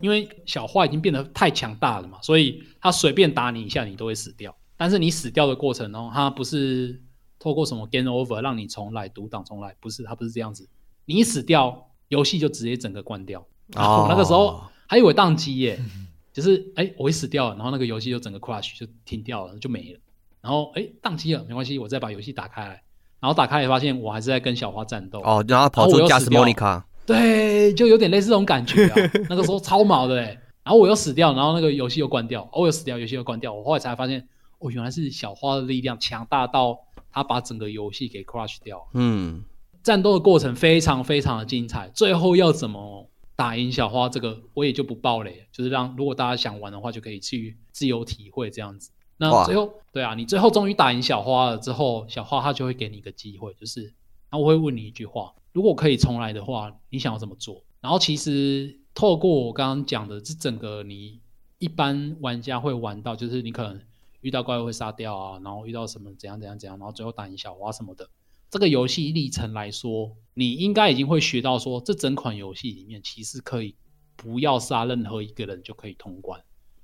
[0.00, 4.56] 因为小花已经变得太强大了嘛，所以他随便打你一下，你都会死掉。
[4.76, 7.02] 但是你死掉的过程中，他不是。
[7.38, 9.74] 透过什么 game over 让你重来独挡重来？
[9.80, 10.68] 不是，他不是这样子。
[11.06, 13.44] 你死掉，游戏就直接整个关掉。
[13.74, 15.76] 哦，那个时候还以为宕机耶，
[16.32, 19.98] 就是哎，我会死掉了，然后那个游戏就整个 crash 就停掉了，就没了。
[20.42, 22.82] 然后哎，宕机了，没关系，我再把游戏打开来，
[23.20, 25.20] 然后打开也发现我还是在跟小花战斗。
[25.20, 26.84] 哦，然后跑出驾驶莫妮卡。
[27.06, 28.94] 对，就有点类似这种感觉啊。
[29.30, 30.26] 那个时候超毛的哎，
[30.64, 33.52] 然后我又死掉，然后那个游戏又关掉，我又死掉，游戏又关掉。
[33.52, 34.28] 我后来才发现，
[34.58, 36.78] 哦，原来是小花的力量强大到
[37.12, 38.88] 他把整个游戏给 crush 掉。
[38.94, 39.44] 嗯，
[39.82, 48.90] 战斗的过程非常非常的精彩，最后要怎么打赢小花，这个我也就不爆雷，就是让如果大家想玩的话，就可以去自由体会这样子。
[49.22, 53.94] 那最后，对啊，你最后终于打赢小花了之后，小花她就会给你一个机会，就是，
[54.32, 55.32] 那我会问你一句话。
[55.52, 57.62] 如果可以重来的话，你想要怎么做？
[57.80, 61.20] 然后其实透过我刚刚讲的这整个，你
[61.58, 63.80] 一般玩家会玩到，就是你可能
[64.22, 68.08] 遇到怪物会杀掉啊，然后遇到什么怎样怎样怎样，然后最后打赢小花什么的。
[68.50, 73.76] 这个游戏历程来说，你应该已经会学到说，这整款游戏里面其实可以
[74.16, 76.42] 不要杀任何一个人就可以通关，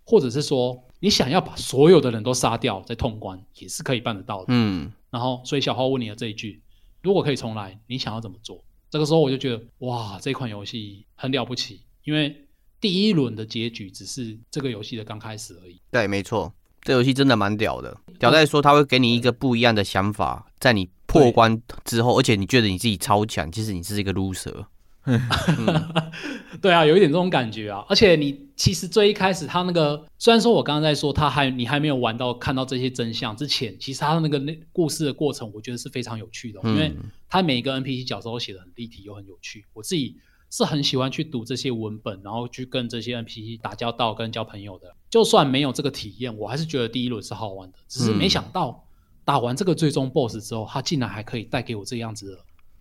[0.08, 4.46] 或者是说你想要把所有的人都杀掉再通关也是可以办得到的。
[4.48, 4.90] 嗯。
[5.10, 6.62] 然后，所以小花问你的这一句。
[7.02, 8.58] 如果可以重来，你想要怎么做？
[8.88, 12.34] 这个时候我就觉得，哇，这款游戏很了不起，因为
[12.80, 15.78] 第一轮的结局只是这个游戏的刚开始而已。
[15.90, 16.50] 对，没错，
[16.82, 17.94] 这游戏真的蛮屌的。
[18.18, 24.64] 屌在说，他会给你一个不一样的想法，在你破关之后，而且你觉得你自己超强，其实你是一个 loser。
[26.60, 36.92] 对啊，有一点这种感觉啊，而且你其实最一开始他那个，虽然说我刚刚在说他还你还没有玩到看到这些真相之前，其实他的那个那故事的过程，我觉得是非常有趣的，因为
[37.28, 40.16] 他每一个 NPC 角色都写的很立体又很有趣，我自己
[40.50, 44.94] 是很喜欢去读这些文本，然后去跟这些 NPC 打交道跟交朋友的。
[45.08, 48.84] 就算没有这个体验，我还是觉得第一轮是好玩的，只是没想到
[49.24, 52.38] 打完这个最终 BOSS 之后，他竟然还可以带给我这样子的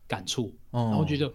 [0.07, 1.31] 感触，然后觉得。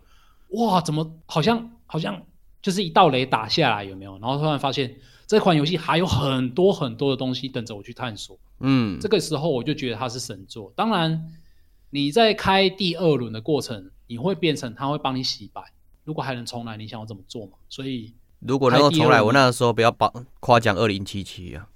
[0.52, 2.22] 哇，怎么好像好像
[2.60, 4.18] 就是一道雷打下来，有没有？
[4.18, 4.96] 然后突然发现
[5.26, 8.38] 这款游戏还有很多很多的东西等着我去探索。
[8.60, 10.72] 嗯，这个时候我就觉得它是神作。
[10.76, 11.32] 当然，
[11.90, 15.62] 你在开第二轮的过程，你会变成它会帮你洗白。
[16.04, 17.52] 如果还能重来，你想要怎么做嘛？
[17.68, 21.68] 所以如果能够重来，我那个时候不要把夸奖二零七七啊。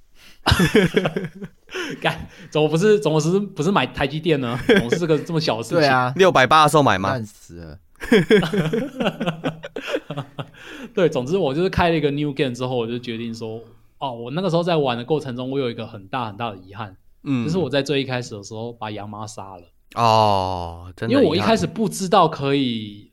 [2.00, 3.00] 干，怎么不是？
[3.00, 4.58] 怎么是不是买台积电呢？
[4.78, 5.78] 总是这个这么小的事情。
[5.78, 7.10] 对啊，六百八的时候买吗？
[7.10, 7.78] 烂死了。
[10.94, 13.61] 对，总之我就是开了一个 new game 之后，我就决定说，
[13.99, 19.62] 哦，我那个时候在玩的过程中，我有一个很大很大的遗憾，嗯，就是我在最一开始的时候把羊妈杀了。
[19.94, 23.11] 哦，真的，因为我一开始不知道可以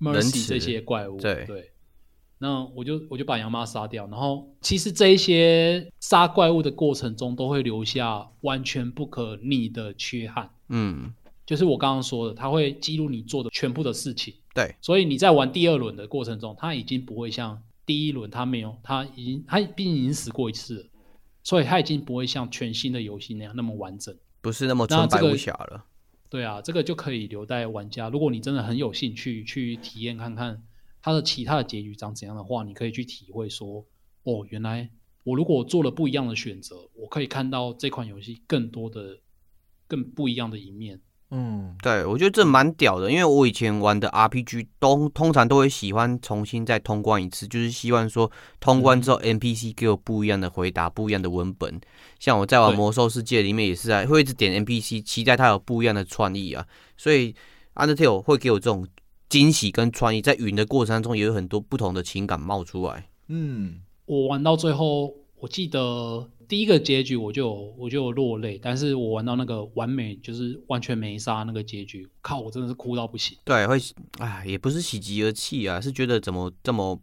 [0.00, 1.44] mercy 这些怪物，对。
[1.46, 1.70] 对，
[2.38, 11.14] 那我就我就把羊妈杀掉，然后其实这一些杀怪物的过程中，都会留下完全不可逆的缺憾，嗯。
[11.46, 14.34] 就是我刚刚说的，它会记录你做的全部的事情。
[14.54, 20.86] 对，所以你在玩第二轮的过程中，它已经不会像第一轮，它没有，它已经，它毕竟已经死过一次了，
[21.42, 25.84] 所以它已经不会像全新的游戏那样那么完整，不是那么纯白无瑕了。
[26.30, 28.08] 对啊，这个就可以留待玩家。
[28.08, 30.62] 如果你真的很有兴趣去体验看看
[31.02, 33.84] 它的其他的结局长怎样的话，你可以去体会说，
[34.22, 34.88] 哦，原来
[35.22, 39.18] 我如果做了不一样的选择，我可以看到这款游戏更多的、
[39.86, 41.00] 更不一样的一面。
[41.30, 51.80] 嗯，对，我觉得这蛮屌的，因为我以前玩的 RPG 都通常都会喜欢重新再通关一次，就是希望说通关之后 NPC 给我不一样的回答，不一样的文本。
[52.20, 56.64] 像我在玩魔兽世界里面也是啊会一直点 NPC，期待它有不一样的创意啊。
[56.96, 57.34] 所以
[57.74, 58.86] Undertale 会给我这种
[59.28, 63.08] 惊喜跟创意，在云的过程当中也有很多不同的情感冒出来。
[63.26, 65.12] 嗯，我玩到最后，
[65.44, 66.30] 我记得。
[66.46, 73.36] 第一个结局我就我就落泪，但是我玩到那个完美就是完全没杀那个结局，靠，我真的是哭到不行。
[73.44, 73.78] 对，会，
[74.18, 77.00] 哎，也不是喜极而泣啊，是觉得怎么这么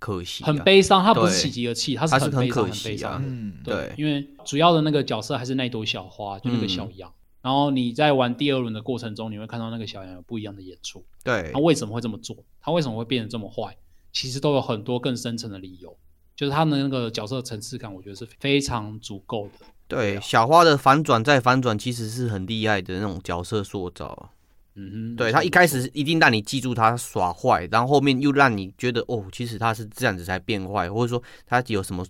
[0.00, 1.04] 可惜，很悲伤。
[1.04, 3.22] 他不是喜极而泣，他是很可惜啊。
[3.24, 7.12] 嗯，对，因为主要的那个角色还是那朵小花，就那个小羊。
[7.42, 11.04] 然后你在玩第二轮的过程中，你会看到那个小羊有不一样的演出。
[11.22, 12.36] 对，他为什么会这么做？
[12.60, 13.76] 他为什么会变得这么坏？
[14.12, 15.96] 其实都有很多更深层的理由。
[16.40, 19.66] 就是他的那个角色层次感，我觉得是非常足够的。
[19.86, 24.30] 对，小花的反转再反转，其实是很厉害的那种角色塑造。
[24.74, 32.02] 嗯哼，对他一开始一定让你记住他耍坏，然后后面又让你觉得哦，其实他是这样子才变坏，或者说他有什么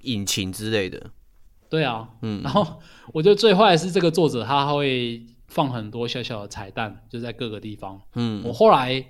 [0.00, 1.10] 隐情之类的。
[1.68, 2.42] 对啊，嗯。
[2.42, 2.80] 然后
[3.12, 8.00] 我觉得最坏的是这个作者，他会放很多小小的彩蛋，就在各个地方。
[8.14, 9.04] 嗯，我后来。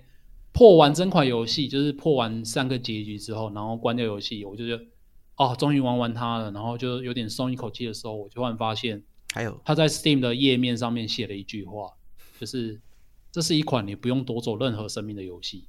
[0.55, 4.85] 破完整款游戏，就是破完三个结局之后，然后关掉游戏，我就觉得，
[5.37, 9.03] 哦，终于玩完它了，然后就有点松一口气的时候，我就突然发现，
[9.35, 9.61] 还有。
[9.65, 11.91] 他在 Steam 的页面上面写了一句话，
[12.39, 12.81] 就是
[13.33, 15.67] 这是一款你不用夺走任何生命的游戏，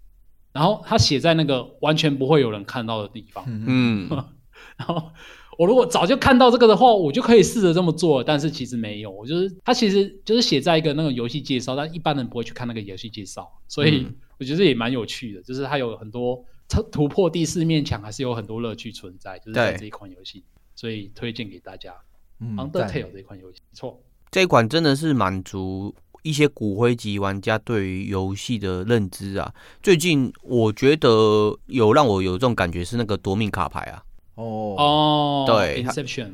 [0.53, 4.07] 然后他写在那个完全不会有人看到的地方，嗯，
[4.77, 5.11] 然后
[5.57, 8.23] 我如果早就看到这个的话，我就可以试着这么做。
[8.23, 14.07] 但是其实没有，我就是它其实就是写在一个那个游戏介绍，但一般人不会去看那个游戏介绍，所以
[14.39, 15.41] 我觉得也蛮有趣的。
[15.41, 20.43] 就是它有很多突突破第四面墙，还是有很多乐趣存在，就是在这一款游戏，
[20.75, 21.93] 所以推荐给大家。
[22.41, 25.95] Undertale 这一款游戏，没错，这一款真的是满足。
[26.21, 29.53] 一些骨灰级玩家对于游戏的认知啊，
[29.83, 34.03] 最近我觉得有让我有这种感觉是那个夺命卡牌啊。
[34.35, 34.75] 哦。
[34.77, 36.31] 哦，对，Inception，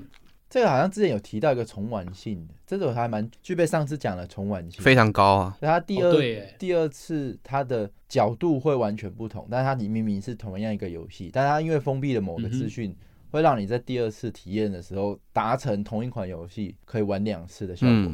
[0.50, 5.58] 这个好像之前有提到一个重玩性的，这个还蛮具备上次讲的重玩性，非常高啊。
[5.62, 12.96] 它第二第二次它的角度会完全不同，但是它你明明是同样一个游戏，但它因为封闭了某个资讯，
[13.32, 18.12] 会让你在第二次体验的时候达成同一款游戏可以玩两次的效果。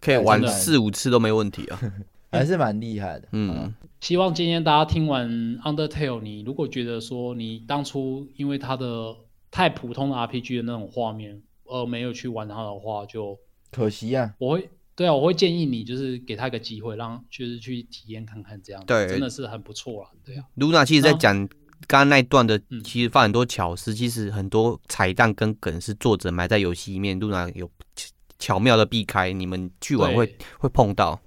[0.00, 1.80] 可以玩四五次都没问题啊，
[2.30, 3.28] 还是蛮厉害的。
[3.32, 9.16] 嗯，希望今天大家听完 Undertale，你如果觉得说你当初因为它的
[9.50, 13.38] 太普通的 RPG 的那种画面而没有去玩它的话，就
[13.70, 14.34] 可惜啊。
[14.38, 20.10] 我会对啊，我会建议你就是给他一个机会，让就是去体验看看这样，对，真的是很不错啊。
[20.24, 21.34] 对啊，Luna 其实在讲
[21.86, 27.70] 刚刚那一段的，其实放很多巧思，其实很多彩蛋跟梗是作者埋在游戏里面，Luna 有。
[28.40, 31.20] 巧妙的避开，你们去玩会会碰到，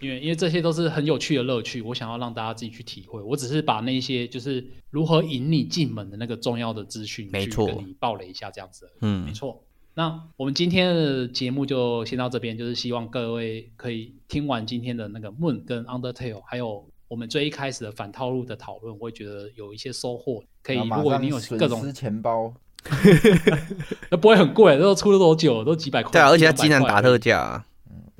[0.00, 3.20] 因为因为这些都是很有趣的乐趣，我想要让大家自己去体会。
[3.22, 8.90] 我只是把那些就是如何引你进门的那个重要的资讯，没错，跟你报了一下这样子。
[9.00, 9.62] 嗯，没错。
[9.94, 20.42] 那我们今天的节目就先到这边，就是希望各位可以听完今天的那个 Moon 跟 Undertale，还有我们最一开始的反套路的讨论，我会觉得有一些收获。
[20.62, 22.54] 可以，如果你有各种钱包。
[24.10, 25.62] 那不会很贵，都出了多久？
[25.62, 26.12] 都几百块。
[26.12, 27.62] 对啊，而且它经常打特价。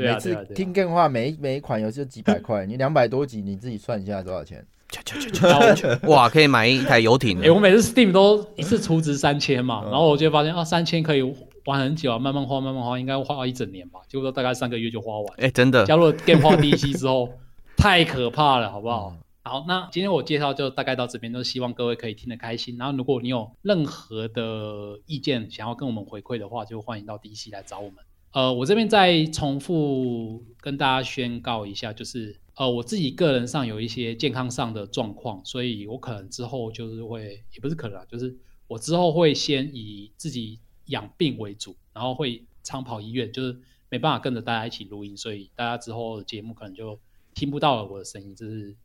[0.00, 4.64] 嗯，每次听电话，每每一款游戏就几百块， 你两百多集，你自己算一下多少钱？
[6.08, 7.40] 哇，可以买一台游艇。
[7.42, 11.22] 哎，我每次 Steam 都一次充值三千嘛，然后我就发现啊，三千可以
[11.66, 15.26] 玩很久啊，慢慢花，慢慢花，应该花一整年吧，结果大概三个月就花完。
[15.36, 15.86] 哎，真的。
[15.86, 17.28] 加入 Game 化 DC 之后，
[17.78, 19.14] 太可怕了，好不好？
[19.42, 22.76] 好，那今天我介绍就大概到这边，都希望各位可以听得开心。
[22.76, 27.98] 然后，如果你有任何的意见想要跟我们回馈的话，就欢迎到 DC 来找我们。
[28.32, 43.58] 呃，我这边再重复跟大家宣告一下，就是呃，我自己个人上有一些健康上的状况，所以我可能之后就是会，也不是可能啊，就是我之后会先以自己养病为主，然后会常跑医院，就是
[43.88, 46.98] 没办法跟着大家一起录音，所以大家之后的节目可能就
[47.34, 48.76] 听不到了我的声音，就是。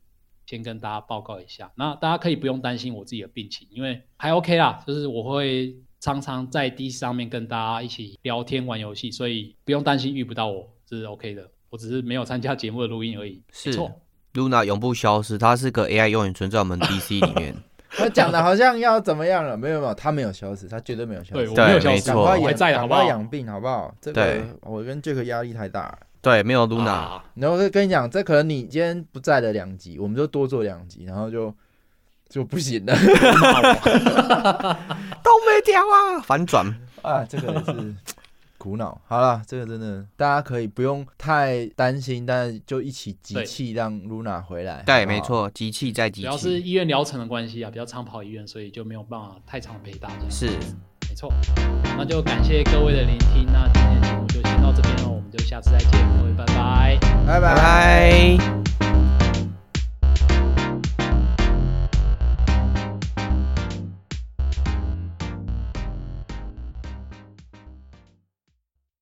[0.48, 5.76] 先跟大家报告一下，那大家可以不用担心我自己的病情，因为还 OK 啦，就是我会
[6.06, 11.50] 常常在 D 上面跟大家一起聊天玩游戏，所以不用担心遇不到我，这是 OK 的。
[11.68, 13.42] 我只是没有参加节目的录音而已。
[13.50, 13.76] 是
[14.32, 17.52] ，Luna 永不消失，它是个 AI，永远存在我们 DC 里面。
[17.90, 19.56] 他讲的好像要怎么样了？
[19.56, 21.44] 没有没有，他没有消失，他绝对没有消失。
[21.44, 23.02] 对，我没有消失，我还在，好不好？
[23.02, 23.92] 养病好不好？
[24.00, 25.98] 这个我跟 Jack 压力太大。
[26.22, 27.20] 对，没有 Luna。
[27.34, 31.52] 然后跟你讲，这可能你今天不在的两集，我们就多做两集，然后就
[32.36, 32.94] 就不行了。
[35.24, 36.66] 都没掉啊，反转
[37.00, 37.94] 啊，这个是
[38.58, 39.00] 苦恼。
[39.06, 44.82] 好了，这个真的大家可以不用太担心，但是就一起集气让 Luna 回来。
[44.84, 46.26] 对，没错，集气再集气。
[46.26, 50.28] 主要是医院疗程的关系啊，比较常跑医院，所以就没有办法太常陪大家。
[50.28, 50.50] 是。
[51.08, 51.32] 没错，
[51.96, 58.65] 那就感谢各位的聆听，那今天的节目就先到这边了，我们就下次再见，各位拜拜，拜拜。